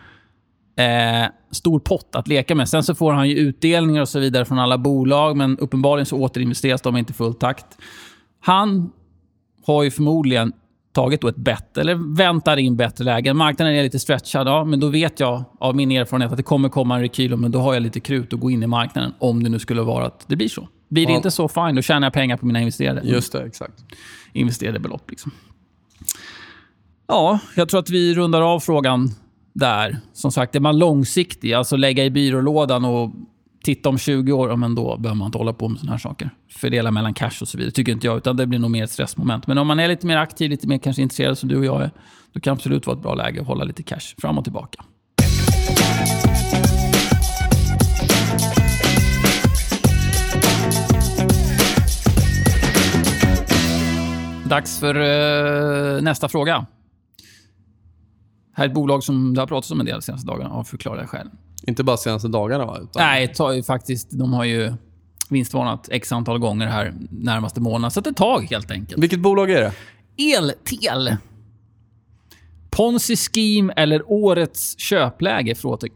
[0.75, 2.69] eh, stor pott att leka med.
[2.69, 6.17] Sen så får han ju utdelningar och så vidare från alla bolag, men uppenbarligen så
[6.17, 7.65] återinvesteras de inte i full takt.
[8.39, 8.91] Han
[9.65, 10.53] har ju förmodligen
[10.93, 13.37] tagit då ett bett, eller väntar in bättre lägen.
[13.37, 16.69] Marknaden är lite stretchad, ja, men då vet jag av min erfarenhet att det kommer
[16.69, 19.43] komma en rekyl, men då har jag lite krut att gå in i marknaden om
[19.43, 20.67] det nu skulle vara att det blir så.
[20.89, 23.73] Blir det inte så, fine, då tjänar jag pengar på mina investerade, Just det, exakt.
[24.33, 25.09] investerade belopp.
[25.09, 25.31] Liksom.
[27.07, 29.11] Ja, jag tror att vi rundar av frågan
[29.53, 29.97] där.
[30.13, 33.11] Som sagt, är man långsiktig, alltså lägga i byrålådan och
[33.63, 36.29] titta om 20 år, men då behöver man inte hålla på med sådana här saker.
[36.49, 38.17] Fördela mellan cash och så vidare, tycker inte jag.
[38.17, 39.47] Utan det blir nog mer ett stressmoment.
[39.47, 41.81] Men om man är lite mer aktiv, lite mer kanske intresserad som du och jag
[41.81, 41.91] är,
[42.33, 44.83] då kan det absolut vara ett bra läge att hålla lite cash fram och tillbaka.
[54.49, 56.65] Dags för uh, nästa fråga.
[58.53, 60.63] Här är ett bolag som det har pratats om en del de senaste dagarna av
[60.63, 61.29] förklarliga skäl.
[61.67, 62.77] Inte bara senaste dagarna, va?
[62.81, 63.01] Utan...
[63.01, 64.73] Nej, ju faktiskt, de har ju
[65.29, 67.91] vinstvarnat x antal gånger här närmaste månaden.
[67.91, 69.03] Så ett tag helt enkelt.
[69.03, 69.73] Vilket bolag är det?
[70.37, 71.15] Eltel.
[72.69, 75.53] Ponzi Scheme eller årets köpläge?
[75.55, 75.87] Fråte-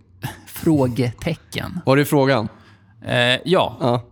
[0.48, 1.80] Frågetecken.
[1.86, 2.48] Var det frågan?
[3.06, 3.16] Eh,
[3.46, 4.04] ja, Ja.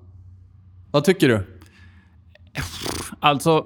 [0.91, 1.47] Vad tycker du?
[3.19, 3.65] alltså...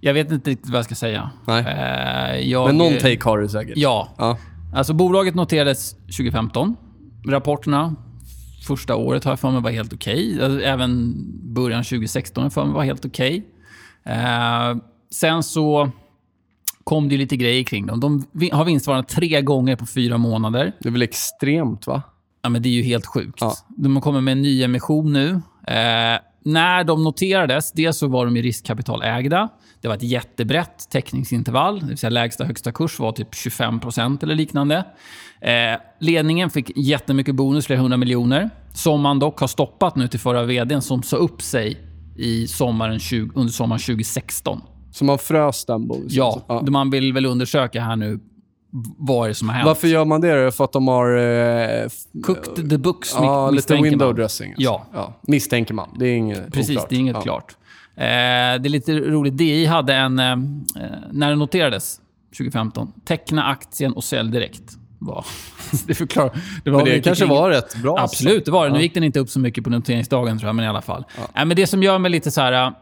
[0.00, 1.30] Jag vet inte riktigt vad jag ska säga.
[1.46, 1.64] Nej.
[1.64, 3.76] Eh, jag, Men någon take har du säkert.
[3.76, 4.08] Ja.
[4.18, 4.38] ja.
[4.74, 6.76] Alltså bolaget noterades 2015.
[7.28, 7.94] Rapporterna
[8.66, 10.42] första året har jag för mig var helt okej.
[10.42, 11.14] Alltså, Även
[11.54, 13.46] början 2016 har jag för mig var helt okej.
[14.04, 14.76] Eh,
[15.10, 15.90] sen så
[16.84, 18.00] kom det ju lite grejer kring dem.
[18.00, 20.72] De har vinstvarnat tre gånger på fyra månader.
[20.80, 22.02] Det är väl extremt, va?
[22.42, 23.38] Ja, men det är ju helt sjukt.
[23.40, 23.54] Ja.
[23.68, 25.30] De kommit med en ny emission nu.
[25.66, 29.48] Eh, när de noterades, dels så var de ju riskkapitalägda.
[29.80, 31.80] Det var ett jättebrett täckningsintervall.
[31.80, 34.84] Det vill säga lägsta högsta kurs var typ 25% eller liknande.
[35.40, 38.50] Eh, ledningen fick jättemycket bonus, flera hundra miljoner.
[38.72, 41.78] Som man dock har stoppat nu till förra vdn som sa upp sig
[42.16, 44.60] i sommaren 20, under sommaren 2016.
[44.92, 46.08] Så man frös den bonusen?
[46.10, 46.62] Ja, ja.
[46.62, 48.20] man vill väl undersöka här nu
[48.98, 49.66] vad är det som har hänt.
[49.66, 50.56] Varför gör man det?
[50.56, 51.16] För att de har...
[51.16, 51.88] Eh,
[52.22, 54.16] Cooked the books, ja, lite misstänker window man.
[54.16, 54.48] dressing.
[54.50, 54.62] alltså.
[54.62, 54.86] Ja.
[54.92, 55.14] ja.
[55.22, 55.88] Misstänker man.
[55.98, 56.88] Det är inget Precis, oklart.
[56.88, 57.20] det är inget ja.
[57.22, 57.56] klart.
[57.96, 59.36] Eh, det är lite roligt.
[59.38, 60.18] DI hade en...
[60.18, 60.36] Eh,
[61.12, 62.00] när det noterades
[62.36, 64.62] 2015, teckna aktien och sälj direkt.
[64.98, 65.24] Var,
[65.86, 66.32] det förklarar...
[66.64, 67.98] Det var Men det kanske kring- var rätt bra.
[67.98, 68.14] alltså.
[68.14, 68.72] Absolut, det var det.
[68.72, 68.82] Nu Ja.
[68.82, 71.04] gick den inte upp så mycket på noteringsdagen tror jag, men i alla fall.
[71.34, 72.52] Nej, men det som gör mig lite så här...
[72.66, 72.72] eh,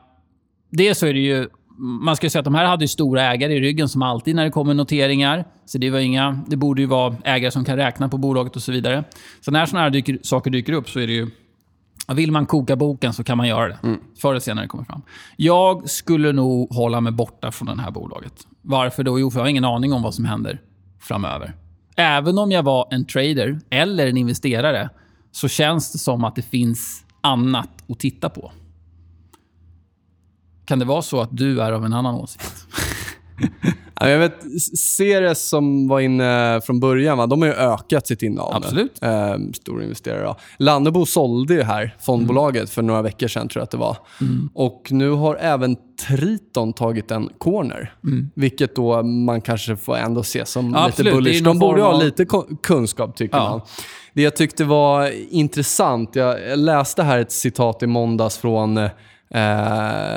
[0.71, 1.49] Dels så är det ju...
[1.81, 4.45] Man ska säga att de här hade ju stora ägare i ryggen som alltid när
[4.45, 5.45] det kommer noteringar.
[5.67, 6.43] Så det var inga...
[6.47, 9.05] Det borde ju vara ägare som kan räkna på bolaget och så vidare.
[9.41, 11.31] Så när såna här dyker, saker dyker upp så är det ju...
[12.15, 13.79] Vill man koka boken så kan man göra det.
[14.21, 15.03] Förr eller senare kommer fram.
[15.37, 18.47] Jag skulle nog hålla mig borta från det här bolaget.
[18.63, 19.21] Varför då?
[19.21, 20.61] Jo, för jag har ingen aning om vad som händer
[21.01, 21.55] framöver.
[21.97, 24.91] Även om jag var en trader eller en investerare
[25.33, 28.53] så känns det som att det finns annat att titta på.
[30.65, 32.67] Kan det vara så att du är av en annan åsikt?
[34.01, 34.35] Ja, Jag vet,
[34.79, 37.27] Ceres som var inne från början, va?
[37.27, 38.51] de har ju ökat sitt innehav.
[38.53, 38.57] nu.
[38.57, 39.03] Absolut.
[39.03, 40.23] Eh, stor investerare.
[40.23, 40.37] Ja.
[40.59, 43.97] Lannebo sålde ju här fondbolaget för några veckor sedan, tror jag att det var.
[44.21, 44.51] Mm.
[44.55, 45.77] Och nu har även
[46.09, 47.93] Triton tagit en corner.
[48.35, 50.75] Vilket då man kanske får ändå se som Mm.
[50.75, 51.15] Ja, lite absolut.
[51.15, 51.43] Bullish.
[51.45, 52.27] De borde ha lite
[52.63, 53.51] kunskap, tycker Ja.
[53.51, 53.61] man.
[54.15, 58.91] Det jag tyckte var intressant, jag jag läste här ett citat i måndags från eh,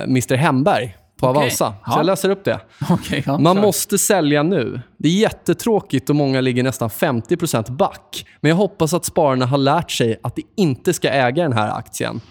[0.03, 1.39] Mr Hemberg på Okej.
[1.39, 1.73] Avanza.
[1.85, 1.91] Ja.
[1.91, 2.59] Så jag läser upp det.
[2.89, 3.61] Okej, ja, Man kör.
[3.61, 4.81] måste sälja nu.
[4.97, 8.25] Det är jättetråkigt och många ligger nästan 50% back.
[8.41, 11.69] Men jag hoppas att spararna har lärt sig att de inte ska äga den här
[11.77, 12.21] aktien.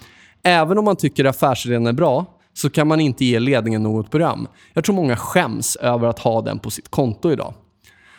[0.42, 4.48] Även om man tycker affärsidén är bra så kan man inte ge ledningen något beröm.
[4.74, 7.54] Jag tror många skäms över att ha den på sitt konto idag.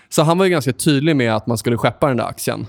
[0.09, 2.67] Så han var ju ganska tydlig med att man skulle skeppa den där aktien.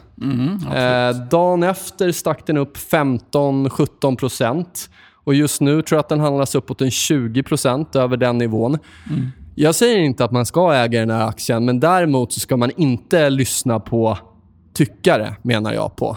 [0.74, 4.90] eh, dagen efter stack den upp 15-17 procent.
[5.24, 7.42] Och just nu tror jag att den handlas uppåt en 20
[7.94, 8.78] över den nivån.
[9.54, 12.70] Jag säger inte att man ska äga den här aktien, men däremot så ska man
[12.76, 14.18] inte lyssna på
[14.74, 16.16] tyckare, menar jag på.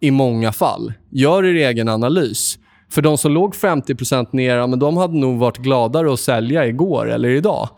[0.00, 0.92] I många fall.
[1.10, 2.58] Gör er egen analys.
[2.90, 6.66] För de som låg 50% ner, ja, men de hade nog varit gladare att sälja
[6.66, 7.68] igår eller idag.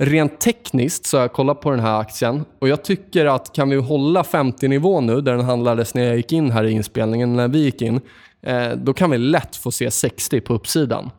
[0.00, 3.70] Rent tekniskt så har jag kollat på den här aktien och jag tycker att kan
[3.70, 7.48] vi hålla 50-nivån nu, där den handlades när jag gick in här i inspelningen, när
[7.48, 8.00] vi gick in,
[8.76, 11.10] då kan vi lätt få se 60 på uppsidan.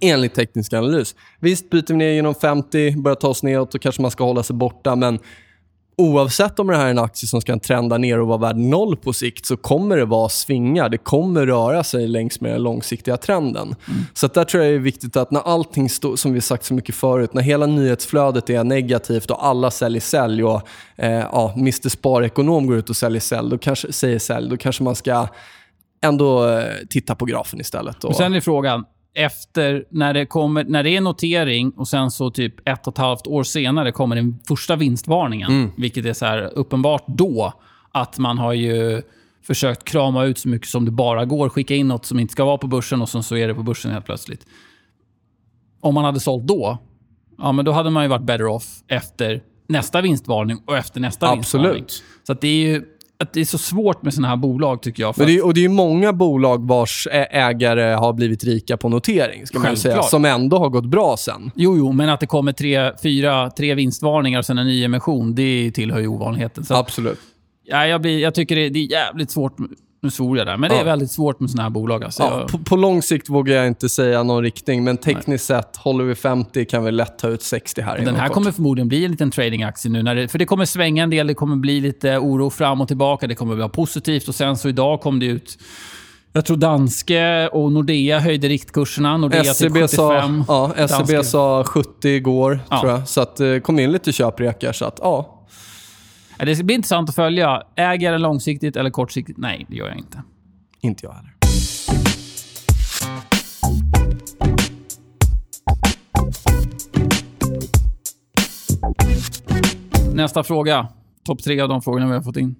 [0.00, 1.14] Enligt teknisk analys.
[1.40, 4.42] Visst, byter vi ner genom 50, börjar ta oss neråt, då kanske man ska hålla
[4.42, 4.96] sig borta.
[4.96, 5.18] Men
[5.96, 8.96] oavsett om det här är en aktie som ska trenda ner och vara värd noll
[8.96, 10.88] på sikt så kommer det vara svingar.
[10.88, 13.74] Det kommer röra sig längs med den långsiktiga trenden.
[14.14, 16.64] Så att där tror jag det är viktigt att när allting, står, som vi sagt
[16.64, 21.54] så mycket förut, när hela nyhetsflödet är negativt och alla säljer sälj och eh, ja,
[21.56, 25.28] Mr Sparekonom går ut och säljer sälj, då kanske, säger sälj, då kanske man ska
[26.02, 28.04] ändå eh, titta på grafen istället.
[28.04, 28.84] Och, sen är frågan,
[29.14, 32.98] efter när det, kommer, när det är notering och sen så typ ett och ett
[32.98, 35.50] halvt år senare kommer den första vinstvarningen.
[35.50, 35.70] Mm.
[35.76, 37.52] Vilket är så här uppenbart då
[37.92, 39.02] att man har ju
[39.46, 41.48] försökt krama ut så mycket som det bara går.
[41.48, 43.62] Skicka in något som inte ska vara på börsen och sen så är det på
[43.62, 44.46] börsen helt plötsligt.
[45.80, 46.78] Om man hade sålt då,
[47.38, 51.28] ja men då hade man ju varit better off efter nästa vinstvarning och efter nästa
[51.28, 51.76] Absolut.
[51.76, 51.86] vinstvarning.
[52.26, 52.84] Så det är ju
[53.22, 55.16] att det är så svårt med såna här bolag tycker jag.
[55.16, 59.46] För det är, och det är många bolag vars ägare har blivit rika på notering,
[59.46, 61.50] ska man säga, som ändå har gått bra sen.
[61.54, 65.34] Jo, jo, men att det kommer tre, fyra, tre vinstvarningar och sen en ny emission,
[65.34, 66.64] det tillhör ju ovanligheten.
[66.64, 67.18] Så, Absolut.
[67.64, 69.56] ja, jag, blir, jag tycker det, det är jävligt svårt...
[70.04, 70.84] Nu svor jag där, men det är Ja.
[70.84, 72.04] väldigt svårt med såna här bolag.
[72.04, 72.22] Alltså.
[72.22, 76.04] Ja, på, på lång sikt vågar jag inte säga någon riktning, men tekniskt sett, håller
[76.04, 78.34] vi 50 kan vi lätt ta ut 60 här den här kort.
[78.34, 80.02] kommer förmodligen bli en liten tradingaktie nu.
[80.02, 82.88] När det, för det kommer svänga en del, det kommer bli lite oro fram och
[82.88, 84.28] tillbaka, det kommer bli positivt.
[84.28, 85.58] Och sen så idag kom det ut...
[86.32, 89.16] Jag tror Danske och Nordea höjde riktkurserna.
[89.16, 90.44] Nordea till SCB, sa, 75.
[90.48, 92.80] ja, SCB Danske- sa 70 igår, Ja.
[92.80, 93.08] tror jag.
[93.08, 94.72] Så att, det kom in lite köprekar.
[94.72, 95.41] Så att, ja.
[96.46, 97.62] Det blir intressant att följa.
[97.76, 99.38] Äger jag den långsiktigt eller kortsiktigt?
[99.38, 100.22] Nej, det gör jag inte.
[100.80, 101.32] Inte jag heller.
[110.14, 110.88] Nästa fråga.
[111.24, 112.54] Topp tre av de frågorna vi har fått in.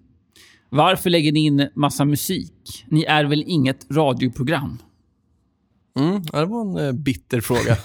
[0.68, 2.84] Varför lägger ni in massa musik?
[2.88, 4.78] Ni är väl inget radioprogram?
[5.98, 7.76] Mm, det var en eh, bitter fråga.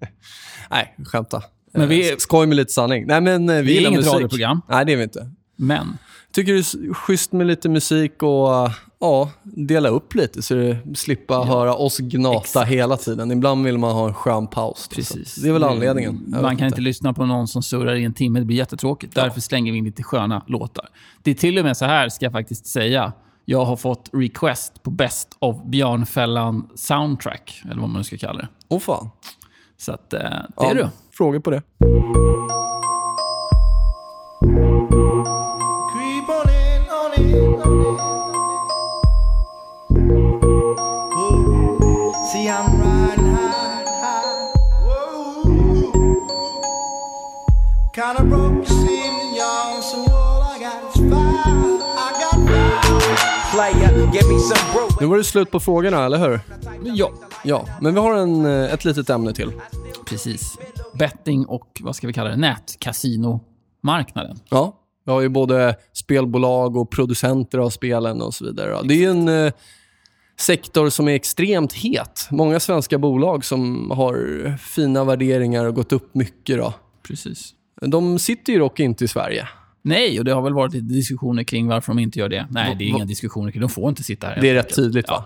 [0.70, 1.42] Nej, skämta.
[1.72, 3.06] Men vi- Eh, Skoj med lite sanning.
[3.06, 4.12] Nej, men eh, vi, Vi är inget musik.
[4.14, 4.60] radioprogram.
[4.68, 5.30] Nej, det är vi inte.
[5.56, 5.98] Men.
[6.32, 10.76] Tycker det är schysst med lite musik och eh, ja, dela upp lite så du
[10.94, 12.70] slippa höra oss gnata Exakt.
[12.70, 13.30] hela tiden.
[13.32, 14.88] Ibland vill man ha en skön paus.
[14.88, 15.34] då, så Precis.
[15.34, 16.24] Det är väl anledningen.
[16.32, 18.38] Jag Man kan inte lyssna på någon som surrar i en timme.
[18.38, 19.14] Det blir jättetråkigt.
[19.14, 20.88] Därför slänger vi in lite sköna låtar.
[21.22, 23.12] Det är till och med så här, ska jag faktiskt säga.
[23.44, 27.62] Jag har fått request på Best of Björnfällan Soundtrack.
[27.64, 28.48] Eller vad man nu ska kalla det.
[28.68, 29.10] Åh fan.
[29.78, 30.88] Så att, det Ja, är du.
[31.20, 31.62] Frågor på det?
[55.00, 56.40] Nu var det slut på frågorna, eller hur?
[56.82, 57.10] Ja.
[57.44, 59.52] Ja, men vi har en, eh, ett litet ämne till.
[60.04, 60.58] Precis.
[60.94, 64.38] Betting och, vad ska vi kalla det, nätkasinomarknaden.
[64.48, 68.78] Ja, vi har ju både spelbolag och producenter av spelen och så vidare.
[68.84, 69.52] Det är en eh,
[70.40, 72.28] sektor som är extremt het.
[72.30, 76.58] Många svenska bolag som har fina värderingar och gått upp mycket.
[76.58, 76.74] Då.
[77.02, 77.54] Precis.
[77.80, 79.48] De sitter ju dock inte i Sverige.
[79.82, 82.46] Nej, och det har väl varit lite diskussioner kring varför de inte gör det.
[82.50, 84.40] Nej, det är inga diskussioner kring De får inte sitta här.
[84.40, 85.14] Det är rätt tydligt, Ja.
[85.14, 85.24] va?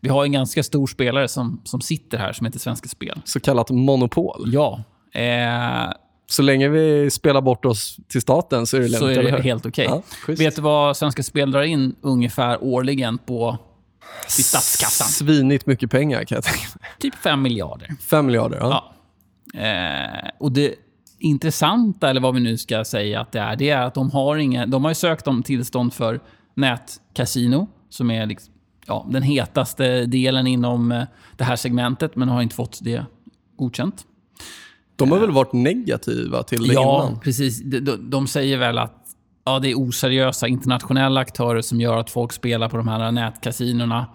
[0.00, 3.20] Vi har en ganska stor spelare som, som sitter här som heter Svenska Spel.
[3.24, 4.42] Så kallat monopol.
[4.46, 4.84] Ja.
[5.12, 5.92] Eh,
[6.26, 9.36] Så länge vi spelar bort oss till staten så är det så lugnt, är eller
[9.36, 9.84] det helt okej.
[9.88, 10.42] Ja, schysst.
[10.42, 13.58] Vet du vad Svenska Spel drar in ungefär årligen på
[14.34, 15.08] till statskassan?
[15.08, 16.90] Svinigt mycket pengar kan jag tänka mig.
[16.98, 17.88] Typ 5 miljarder.
[18.10, 18.94] Fem miljarder, ja.
[19.54, 19.60] Ja.
[19.60, 20.74] Eh, och det
[21.18, 24.36] intressanta, eller vad vi nu ska säga att det är, det är att de har
[24.36, 26.20] inga, de har sökt om tillstånd för
[26.54, 28.54] nätkasino, som är liksom,
[28.86, 31.02] ja, den hetaste delen inom eh,
[31.36, 33.04] det här segmentet, men har inte fått det
[33.56, 34.04] godkänt.
[35.04, 37.20] De har väl varit negativa till det Ja, innan?
[37.20, 37.62] precis.
[37.62, 38.96] De, de, de säger väl att
[39.44, 44.06] ja, det är oseriösa internationella aktörer som gör att folk spelar på de här nätkasinorna.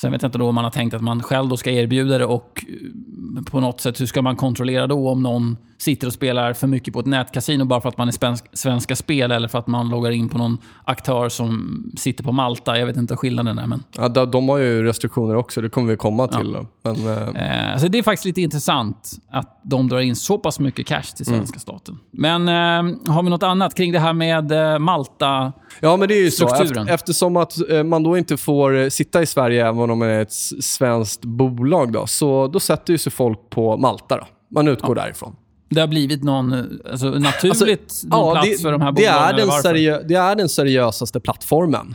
[0.00, 2.18] Sen vet jag inte då om man har tänkt att man själv då ska erbjuda
[2.18, 6.12] det och eh, på något sätt, hur ska man kontrollera då om någon sitter och
[6.12, 9.48] spelar för mycket på ett nätkasino bara för att man är svensk, Svenska Spel eller
[9.48, 12.78] för att man loggar in på någon aktör som sitter på Malta.
[12.78, 13.82] Jag vet inte vad skillnaden är, men...
[13.96, 16.52] Ja, de, har ju restriktioner också, det kommer vi komma till.
[16.52, 16.66] då.
[16.82, 20.58] Men, eh, Eh, så det är faktiskt lite intressant att de drar in så pass
[20.60, 21.38] mycket cash till Mm.
[21.40, 21.98] svenska staten.
[22.10, 25.52] Men eh, har vi något annat kring det här med eh, Malta?
[25.80, 26.48] Ja, men det är ju så.
[26.48, 26.82] Strukturen.
[26.82, 30.08] Efter, eftersom att eh, man då inte får eh, sitta i Sverige även om man
[30.08, 34.16] är ett svenskt bolag, då, så då sätter ju sig folk på Malta.
[34.16, 34.24] Då.
[34.50, 35.36] Man utgår därifrån.
[35.68, 39.22] Det har blivit någon eh, alltså, naturligt någon plats det, för de här det, bolagen?
[39.22, 41.94] är eller den seriö, det är den seriösaste plattformen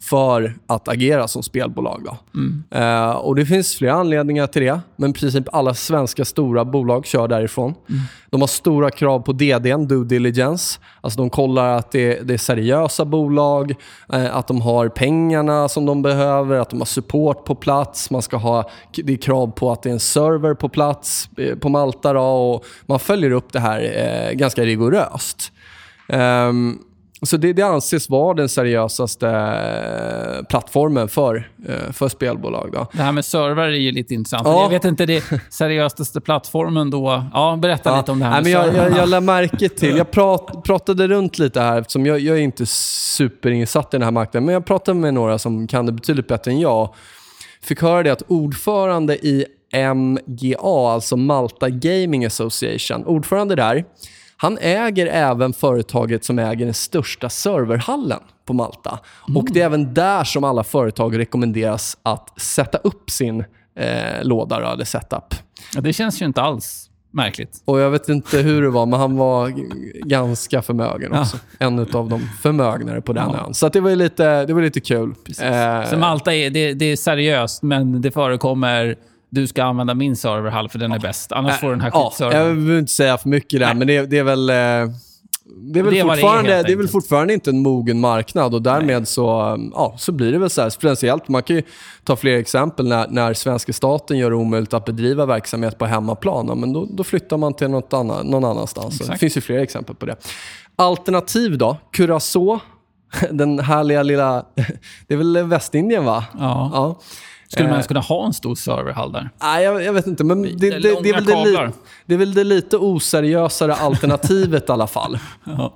[0.00, 2.16] för att agera som spelbolag.
[2.34, 2.64] Mm.
[2.70, 7.06] Eh, och Det finns flera anledningar till det, men i princip alla svenska stora bolag
[7.06, 7.74] kör därifrån.
[7.88, 8.00] Mm.
[8.30, 10.80] De har stora krav på DDn, due diligence.
[11.00, 13.74] Alltså de kollar att det, det är seriösa bolag,
[14.12, 18.10] eh, att de har pengarna som de behöver, att de har support på plats.
[18.10, 21.56] Man ska ha, det är krav på att det är en server på plats eh,
[21.56, 22.12] på Malta.
[22.12, 25.52] Då, och man följer upp det här eh, ganska rigoröst.
[26.08, 26.78] Ehm,
[27.28, 32.70] så det, det anses vara den seriösaste eh, plattformen för, eh, för spelbolag.
[32.72, 32.86] Då.
[32.92, 34.46] Det här med servrar är ju lite intressant.
[34.46, 34.62] Ja.
[34.62, 37.24] Jag vet inte, det seriösaste plattformen då...
[37.32, 39.96] Ja, berätta lite om det här Nej, med men jag, jag, jag lade märke till,
[39.96, 44.10] jag prat, pratade runt lite här eftersom jag, jag är inte superinsatt i den här
[44.10, 46.94] marknaden, men jag pratade med några som kan det betydligt bättre än jag.
[47.62, 49.46] Fick höra det att ordförande i
[49.94, 53.84] MGA, alltså Malta Gaming Association, ordförande där,
[54.36, 58.98] han äger även företaget som äger den största serverhallen på Malta.
[59.36, 63.44] Och det är även där som alla företag rekommenderas att sätta upp sin
[63.78, 65.34] eh, låda då, eller setup.
[65.74, 67.62] Ja, det känns ju inte alls märkligt.
[67.64, 69.52] Och jag vet inte hur det var, men han var
[70.08, 71.36] ganska förmögen också.
[71.58, 73.54] En av de förmögnare på den ön.
[73.54, 75.14] Så det var lite, det var lite kul.
[75.40, 78.96] Eh, Så Malta är, det, det är seriöst, men det förekommer...
[79.34, 81.32] Du ska använda min serverhall för den är bäst.
[81.32, 82.32] Annars får du den här ja, jag skitservern.
[82.64, 84.50] behöver inte säga för mycket där, men det, det är väl...
[84.50, 87.34] eh, Det är väl, Det är vad det är, fortfarande, helt det är väl fortfarande
[87.34, 90.70] inte en mogen marknad och därmed så, ja, så blir det väl så här.
[90.70, 91.62] Speciellt, man kan ju
[92.04, 96.46] ta fler exempel när, när svenska staten gör det omöjligt att bedriva verksamhet på hemmaplan.
[96.48, 98.96] Ja, Men då, då flyttar man till något annan, någon annanstans.
[98.96, 99.20] Så Det Exakt.
[99.20, 100.16] finns ju fler exempel på det.
[100.76, 101.76] Alternativ då?
[101.92, 102.60] Curacao,
[103.30, 104.44] den härliga lilla...
[105.06, 106.24] Det är väl Västindien va?
[106.38, 106.70] Ja.
[106.74, 107.00] ja.
[107.54, 109.30] Skulle man Eh, ens kunna ha en stor serverhall där?
[109.42, 110.24] Nej, jag, jag vet inte.
[110.24, 111.72] Men det, det, det, är väl det,
[112.06, 115.18] det är väl det lite oseriösare alternativet i alla fall.
[115.44, 115.72] Ja.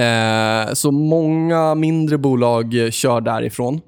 [0.00, 3.80] Eh, så många mindre bolag kör därifrån.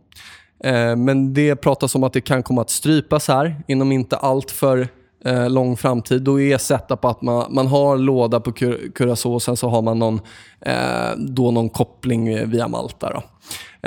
[0.65, 4.51] Eh, men det pratas om att det kan komma att strypas här inom inte allt
[4.51, 4.89] för
[5.25, 6.23] eh, lång framtid.
[6.23, 9.83] Då är setup att man, man har låda på Cur- Curacao och sen så har
[9.83, 10.21] man någon,
[10.61, 13.11] eh, då någon koppling via Malta.
[13.13, 13.23] Då.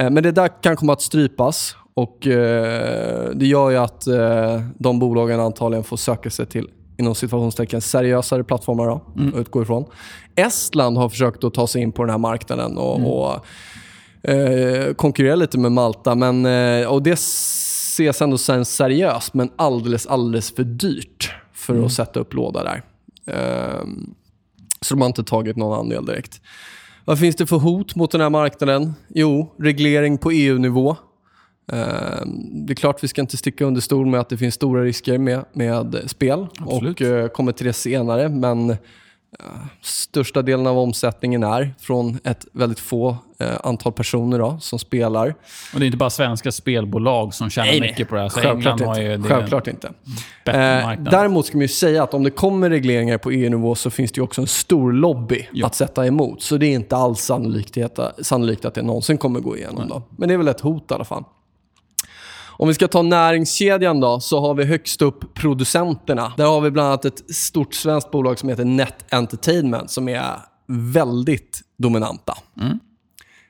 [0.02, 4.62] Eh, men det där kan komma att strypas och eh, det gör ju att eh,
[4.78, 9.02] de bolagen antagligen får söka sig till inom situationstecken seriösare plattformar då,
[9.34, 9.86] att utgå ifrån.
[10.36, 13.46] Estland har försökt att ta sig in på den här marknaden och, och
[14.30, 16.16] eh, konkurrera lite med Malta.
[16.16, 21.92] Men, eh, och det ses ändå sen seriöst, men alldeles, alldeles för dyrt för att
[21.92, 22.84] sätta upp låda där.
[23.26, 23.86] Eh,
[24.82, 26.42] så de har inte tagit någon andel direkt.
[27.06, 28.94] Vad finns det för hot mot den här marknaden?
[29.10, 30.96] Jo, reglering på EU-nivå.
[31.71, 34.84] Eh, Det är klart vi ska inte sticka under stol med att det finns stora
[34.84, 37.01] risker med, med spel Absolut.
[37.01, 38.30] och eh, kommer till det senare.
[38.30, 38.75] Men eh,
[39.82, 43.17] största delen av omsättningen är från ett väldigt få
[43.63, 45.36] antal personer då, som spelar.
[45.73, 48.30] Och det är inte bara svenska spelbolag som tjänar mycket på det här.
[48.30, 49.12] Så Självklart England har inte.
[49.12, 49.88] ju det Självklart inte.
[50.45, 54.12] Eh, däremot ska man ju säga att om det kommer regleringar på EU-nivå så finns
[54.12, 56.41] det ju också en stor lobby att sätta emot.
[56.41, 57.77] Så det är inte alls sannolikt,
[58.21, 59.88] sannolikt att det någonsin kommer gå igenom.
[59.88, 60.01] Då.
[60.17, 61.23] Men det är väl ett hot i alla fall.
[62.60, 66.34] Om vi ska ta näringskedjan då, så har vi högst upp producenterna.
[66.38, 70.24] Där har vi bland annat ett stort svenskt bolag som heter Net Entertainment som är
[70.68, 72.34] väldigt dominanta.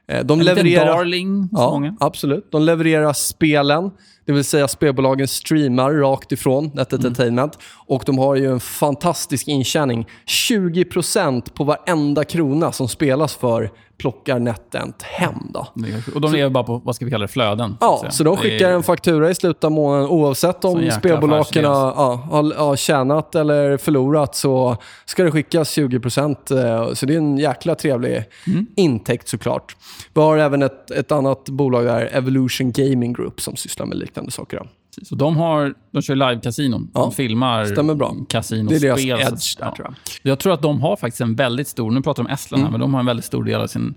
[0.08, 0.86] Eh, De En levererar...
[0.86, 1.95] darling Ja, många.
[1.99, 2.51] absolut.
[2.51, 3.91] De levererar spelen,
[4.26, 7.05] det vill säga spelbolagen streamar rakt ifrån Net Mm.
[7.05, 7.58] Entertainment.
[7.88, 10.08] Och de har ju en fantastisk intjäning.
[10.26, 15.34] 20% på varenda krona som spelas för plockar NetEnt hem.
[15.50, 15.68] Då.
[16.16, 17.78] Och de lever bara på, vad ska vi kalla det, flöden.
[17.82, 18.12] Ja, säga.
[18.12, 20.08] så de skickar är- en faktura i slutet av månaden.
[20.10, 21.91] Oavsett om spelbolagen ja,
[22.32, 26.52] har, har tjänat eller förlorat så ska det skickas 20%.
[26.52, 28.68] eh, Så det är en jäkla trevlig Mm.
[28.76, 29.76] intäkt såklart.
[30.14, 34.32] Vi har även ett, ett annat bolag där, Evolution Gaming Group, som sysslar med liknande
[34.32, 34.62] saker.
[34.98, 35.06] Då.
[35.06, 36.91] Så de, har, de kör live-kasinon.
[36.93, 38.16] Ja, De filmar stämmer bra.
[38.30, 38.82] kasinospel.
[38.82, 39.95] Det är deras edge där, tror jag.
[40.32, 42.72] Jag tror att de har faktiskt en väldigt stor, nu pratar de om Estland Mm.
[42.72, 43.93] men de har en väldigt stor del av sin...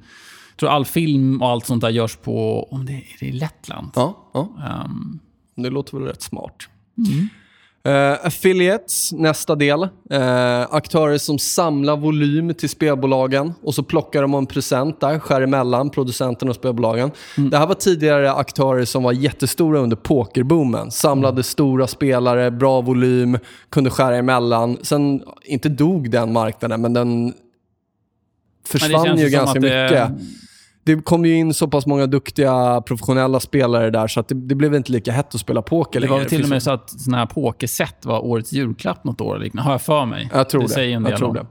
[0.51, 3.91] Jag tror all film och allt sånt där görs på, om det är, det Lettland.
[3.95, 4.49] Ja, ja.
[4.85, 5.19] Ehm,
[5.57, 6.57] Det låter väl rätt smart.
[7.85, 9.83] Eh, affiliates, nästa del.
[10.11, 15.41] Eh, aktörer som samlar volym till spelbolagen och så plockar de en present där, skär
[15.41, 17.11] emellan producenten och spelbolagen.
[17.51, 20.91] Det här var tidigare aktörer som var jättestora under pokerboomen.
[20.91, 23.39] Samlade stora spelare, bra volym,
[23.71, 24.79] kunde skära emellan.
[24.83, 27.35] Sen, inte dog den marknaden, men den men
[28.67, 30.27] försvann känns ju ganska att det- mycket
[30.97, 34.55] det kom ju in så pass många duktiga professionella spelare där så att det, det
[34.55, 36.25] blev inte lika hett att spela poker Det var längre.
[36.25, 39.67] väl till och med så att såna här pokerset var årets julklapp något år, liknande,
[39.67, 40.31] har jag för mig.
[40.33, 40.69] Jag tror det.
[40.69, 41.47] säger en del jag tror det.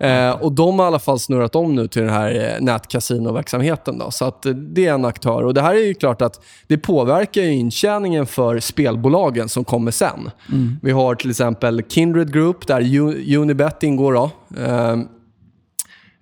[0.00, 3.98] Eh, och de har i alla fall snurrat om nu till den här eh, nätkasinoverksamheten.
[3.98, 5.42] Då, så att eh, det är en aktör.
[5.42, 9.90] Och det här är ju klart att det påverkar ju intjäningen för spelbolagen som kommer
[9.90, 10.30] sen.
[10.48, 10.76] Mm.
[10.82, 12.98] Vi har till exempel Kindred Group där
[13.36, 14.12] Unibet ingår.
[14.12, 14.30] Då.
[14.60, 14.96] Eh,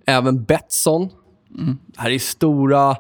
[0.07, 1.09] även Betsson.
[1.59, 1.79] Mm.
[1.97, 2.97] Här är stora...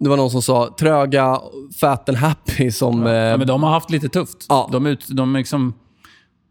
[0.00, 1.40] Det var någon som sa tröga,
[1.80, 3.06] fat and happy som...
[3.06, 4.46] eh, Ja, men de har haft lite tufft.
[4.48, 4.68] Ja.
[4.72, 5.74] De, ut, de liksom...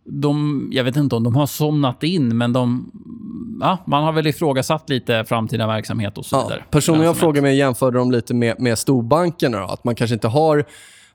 [0.05, 2.91] De, jag vet inte om de har somnat in, men de...
[3.61, 6.63] Ja, man har väl ifrågasatt lite framtida verksamhet och så Ja, vidare.
[6.71, 9.63] personen jag frågade mig jämförde dem lite med, med storbankerna.
[9.63, 10.65] Att man kanske inte har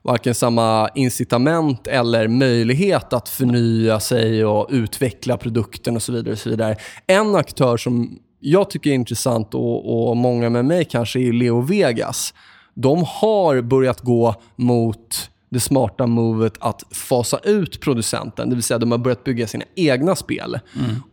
[0.01, 6.31] varken samma incitament eller möjlighet att förnya sig och utveckla produkten och så vidare.
[6.31, 6.75] Och så vidare.
[7.07, 11.61] En aktör som jag tycker är intressant och, och många med mig kanske är Leo
[11.61, 12.33] Vegas.
[12.73, 18.49] De har börjat gå mot det smarta movet att fasa ut producenten.
[18.49, 20.59] Det vill säga de har börjat bygga sina egna spel.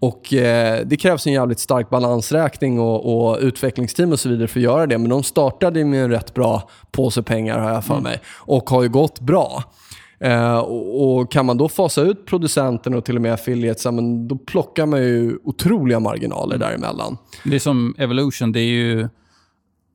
[0.00, 4.60] Och eh, Det krävs en jävligt stark balansräkning och, och utvecklingsteam och så vidare för
[4.60, 4.98] att göra det.
[4.98, 8.20] Men de startade med en rätt bra påse pengar har jag för mig.
[8.28, 9.62] Och har ju gått bra.
[10.20, 13.90] Eh, och, och Kan man då fasa ut producenten och till och med affiliates, ja,
[13.90, 17.16] men då plockar man ju otroliga marginaler däremellan.
[17.44, 19.08] Det är som Evolution, det är ju...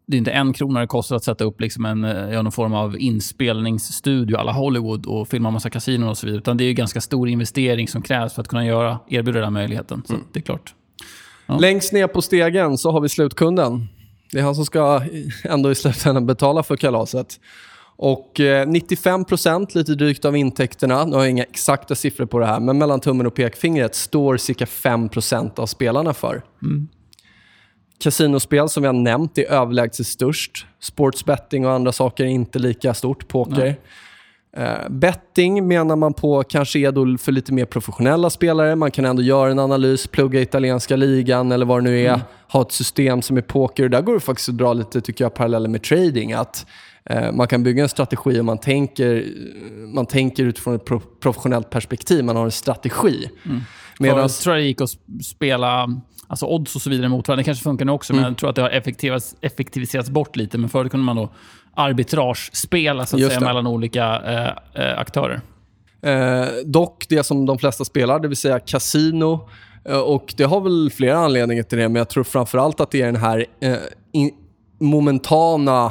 [0.08, 2.52] Det är inte en krona det kostar att sätta upp liksom en, eh, ja, någon
[2.52, 6.40] form av inspelningsstudio alla Hollywood och filma massa kasinon och så vidare.
[6.40, 9.54] Utan det är ju ganska stor investering som krävs för att kunna göra, erbjuda den
[9.54, 10.04] möjligheten.
[10.06, 10.74] Så det är klart.
[11.60, 13.88] Längst ner på stegen så har vi slutkunden.
[14.32, 15.02] Det är han som ska
[15.44, 17.40] ändå i slutändan betala för kalaset.
[18.04, 22.46] Och eh, 95% lite drygt av intäkterna, nu har jag inga exakta siffror på det
[22.46, 26.42] här, men mellan tummen och pekfingret står cirka 5% av spelarna för.
[28.00, 30.66] Kasinospel som vi har nämnt är överlägset störst.
[30.80, 33.28] Sportsbetting och andra saker är inte lika stort.
[33.28, 33.76] Poker.
[34.58, 38.76] Eh, betting menar man på kanske är då för lite mer professionella spelare.
[38.76, 42.22] Man kan ändå göra en analys, plugga italienska ligan eller vad det nu är.
[42.52, 43.90] Ha ett system som är poker.
[43.90, 46.34] Där går det faktiskt att dra lite tycker jag, paralleller med trading.
[46.34, 46.66] Att
[47.06, 49.26] eh, Man kan bygga en strategi och man tänker,
[49.94, 52.24] man tänker utifrån ett pro- professionellt perspektiv.
[52.24, 53.30] Man har en strategi.
[53.44, 53.62] Medan...
[54.00, 54.90] Medan, Jag tror det gick att
[55.24, 55.88] spela
[56.28, 57.42] alltså odds och så vidare mot varandra.
[57.42, 58.22] Det kanske funkar nu också, Mm.
[58.24, 60.58] men jag tror att det har effektiviserats, effektiviserats bort lite.
[60.58, 61.30] Men förut kunde man då
[61.76, 65.42] arbitragespela så att säga, mellan olika eh, eh, aktörer.
[66.02, 69.50] Eh, dock det som de flesta spelar, det vill säga kasino.
[69.86, 73.02] Eh, och Det har väl flera anledningar till det, men jag tror framförallt att det
[73.02, 73.76] är den här eh,
[74.12, 74.32] in,
[74.80, 75.90] momentana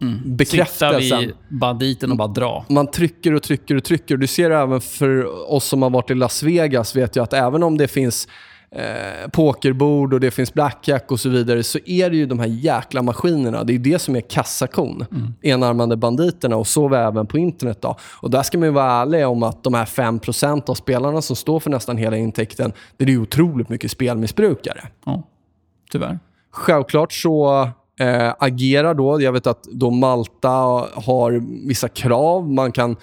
[0.00, 1.20] Sitta bekräftelsen.
[1.20, 2.64] vid banditen och bara dra.
[2.68, 4.16] Man trycker och trycker och trycker.
[4.16, 7.62] Du ser även för oss som har varit i Las Vegas, vet jag att även
[7.62, 8.28] om det finns
[8.70, 12.46] eh, pokerbord och det finns blackjack och så vidare, så är det ju de här
[12.46, 13.64] jäkla maskinerna.
[13.64, 15.04] Det är det som är kassakon.
[15.42, 17.78] Enarmade banditerna och så även på internet.
[17.82, 17.96] Då.
[18.22, 21.36] Och där ska man ju vara ärlig om att de här 5% av spelarna som
[21.36, 24.88] står för nästan hela intäkten, det är ju otroligt mycket spelmissbrukare.
[25.04, 25.22] Ja,
[25.90, 26.18] tyvärr.
[26.50, 27.68] Självklart så
[27.98, 30.48] eh, agerar då, jag vet att då Malta
[30.94, 32.50] har vissa krav.
[32.50, 32.96] Man kan,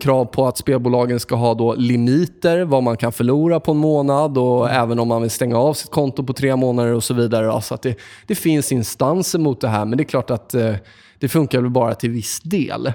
[0.00, 4.38] krav på att spelbolagen ska ha då limiter, vad man kan förlora på en månad
[4.38, 7.46] och även om man vill stänga av sitt konto på tre månader och så vidare.
[7.46, 7.60] Då.
[7.60, 10.74] Så att det, det finns instanser mot det här, men det är klart att eh,
[11.18, 12.92] det funkar väl bara till viss del.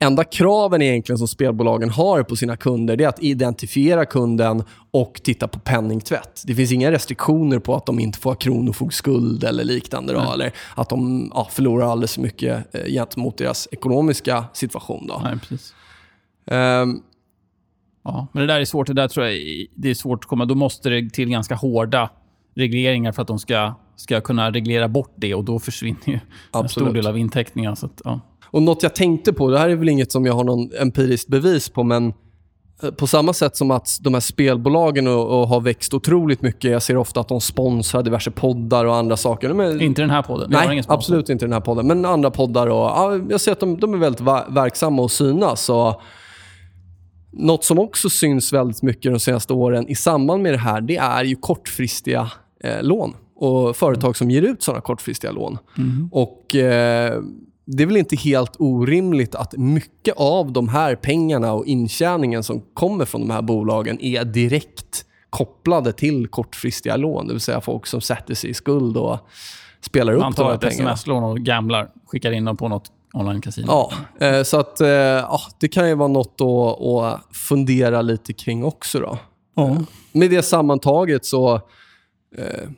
[0.00, 5.20] Enda kraven egentligen som spelbolagen har på sina kunder det är att identifiera kunden och
[5.24, 6.42] titta på penningtvätt.
[6.46, 10.12] Det finns inga restriktioner på att de inte får ha kronofogdskuld eller liknande.
[10.12, 15.06] Då, eller att de ja, förlorar alldeles för mycket eh, gentemot deras ekonomiska situation.
[15.06, 15.20] Då.
[15.24, 15.74] Nej, precis.
[16.46, 17.02] Ehm,
[18.08, 18.86] Ja, men det där är svårt.
[18.86, 20.44] Det där tror jag det är svårt att komma.
[20.44, 22.10] Då måste det till ganska hårda
[22.54, 26.20] regleringar för att de ska, ska kunna reglera bort det och då försvinner ju
[26.54, 27.76] en stor del av intäkterna.
[27.76, 28.20] Så att, ja.
[28.50, 31.28] Och något jag tänkte på, det här är väl inget som jag har någon empiriskt
[31.28, 32.12] bevis på, men
[32.82, 36.70] Eh, På samma sätt som att de här spelbolagen och, och har växt otroligt mycket.
[36.70, 39.48] Jag ser ofta att de sponsrar diverse poddar och andra saker.
[39.48, 40.50] De Inte den här podden.
[40.50, 41.86] Vi Nej, absolut inte den här podden.
[41.86, 45.68] Men andra poddar och ja, jag ser att de, de är väldigt verksamma och synas.
[45.68, 46.00] Och
[47.32, 50.96] något som också syns väldigt mycket de senaste åren i samband med det här, det
[50.96, 52.30] är ju kortfristiga
[52.64, 55.58] eh, lån och företag som ger ut sådana kortfristiga lån.
[56.12, 57.22] Och eh,
[57.70, 62.62] det är väl inte helt orimligt att mycket av de här pengarna och intjäningen som
[62.74, 67.26] kommer från de här bolagen är direkt kopplade till kortfristiga lån.
[67.26, 69.18] Det vill säga folk som sätter sig i skuld och
[69.80, 70.92] spelar upp Man de tar här ett pengarna.
[70.92, 73.66] sms-lån och gamblar, skickar in dem på något online-casino.
[73.66, 73.92] Ja,
[74.26, 79.00] eh, så att eh, ja, det kan ju vara något att, fundera lite kring också.
[79.00, 79.18] Då.
[79.56, 79.76] Ja.
[80.12, 81.60] Med det sammantaget så,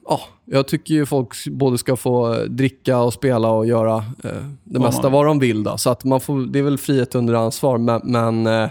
[0.04, 4.30] ja, jag tycker ju folk både ska få dricka och spela och göra eh,
[4.64, 5.62] det Vad mesta man vad de vill.
[5.62, 5.76] Då.
[5.76, 8.70] Så att man får, det är väl frihet under ansvar, men, men eh,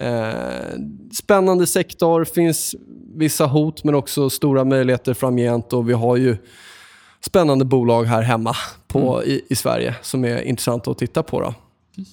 [0.00, 0.34] eh,
[1.12, 2.74] spännande sektor, finns
[3.14, 6.36] vissa hot men också stora möjligheter framgent och vi har ju
[7.26, 8.54] spännande bolag här hemma
[8.88, 11.40] på, i, i Sverige som är intressanta att titta på.
[11.40, 11.54] Då.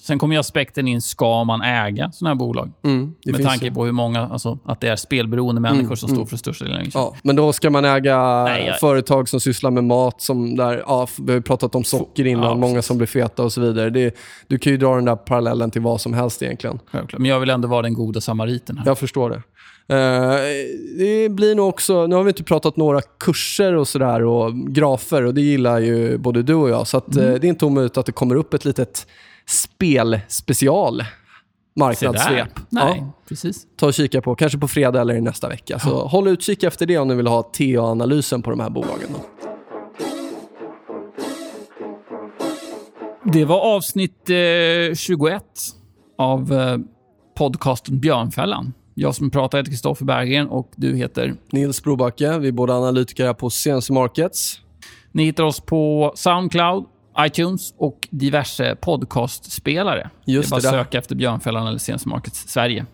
[0.04, 2.72] Sen kommer ju aspekten in, ska man äga sådana här bolag?
[2.84, 6.36] Mm, Med tanke på hur många, alltså att det är spelberoende människor som står för
[6.36, 6.90] största delen.
[6.94, 10.82] Ja, men då ska man äga Nej, jag- företag som sysslar med mat, som där,
[10.86, 13.90] ja, vi har pratat om socker innan, Ja, många som blir feta och så vidare.
[13.90, 14.14] Det,
[14.46, 16.78] du kan ju dra den där parallellen till vad som helst egentligen.
[16.92, 17.20] Självklart.
[17.20, 18.86] Men jag vill ändå vara den goda samariten här.
[18.86, 19.42] Jag förstår det.
[19.88, 20.36] Eh,
[20.98, 25.24] det blir nog också, nu har vi inte pratat några kurser och sådär och grafer
[25.24, 26.86] och det gillar ju både du och jag.
[26.86, 27.28] Så att, Mm.
[27.34, 29.06] eh, det är inte omöjligt att det kommer upp ett litet
[29.48, 31.02] spelspecial
[31.76, 32.48] marknadssvep.
[32.68, 33.66] Nej, Ja, precis.
[33.76, 35.78] ta och kika på, kanske på fredag eller nästa vecka.
[35.78, 39.08] Så håll utkik efter det om ni vill ha TA-analysen på de här bolagen.
[39.12, 39.20] Då.
[43.32, 45.42] Det var avsnitt eh, 21
[46.18, 46.78] av eh,
[47.36, 48.72] podcasten Björnfällan.
[48.94, 51.34] Jag som pratar heter Kristoffer Berggren och du heter...
[51.52, 54.60] Nils Brobacke, vi är båda analytiker här på CNC Markets.
[55.12, 56.84] Ni hittar oss på Soundcloud,
[57.20, 60.10] iTunes och diverse podcastspelare.
[60.24, 62.86] Just det är bara det söka efter Björnfällan eller CNC Markets Sverige.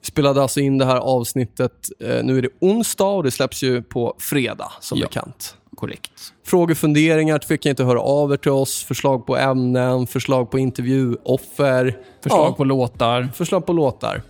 [0.00, 3.62] Vi spelade alltså in det här avsnittet, eh, nu är det onsdag och det släpps
[3.62, 5.06] ju på fredag som Ja.
[5.06, 5.56] bekant.
[5.76, 6.12] Korrekt.
[6.46, 8.84] Frågor, funderingar, tveka inte att höra av er till oss.
[8.84, 11.98] Förslag på ämnen, förslag på intervjuoffer.
[12.22, 13.28] Förslag ja, på låtar.
[13.34, 14.22] förslag på låtar.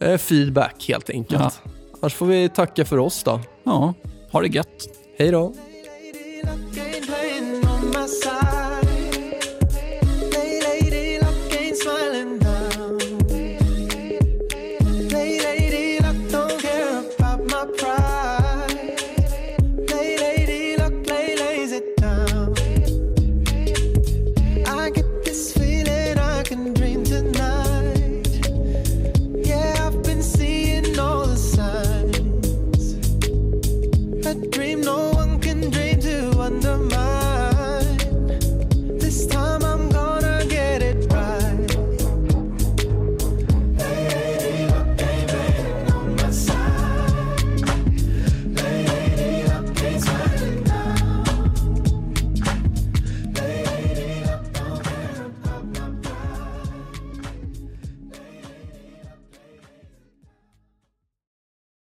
[0.00, 1.60] Eh, feedback helt enkelt.
[2.02, 3.40] Annars får vi tacka för oss då.
[3.64, 3.94] Ja,
[4.32, 4.88] ha det gött.
[5.18, 5.52] Hej då.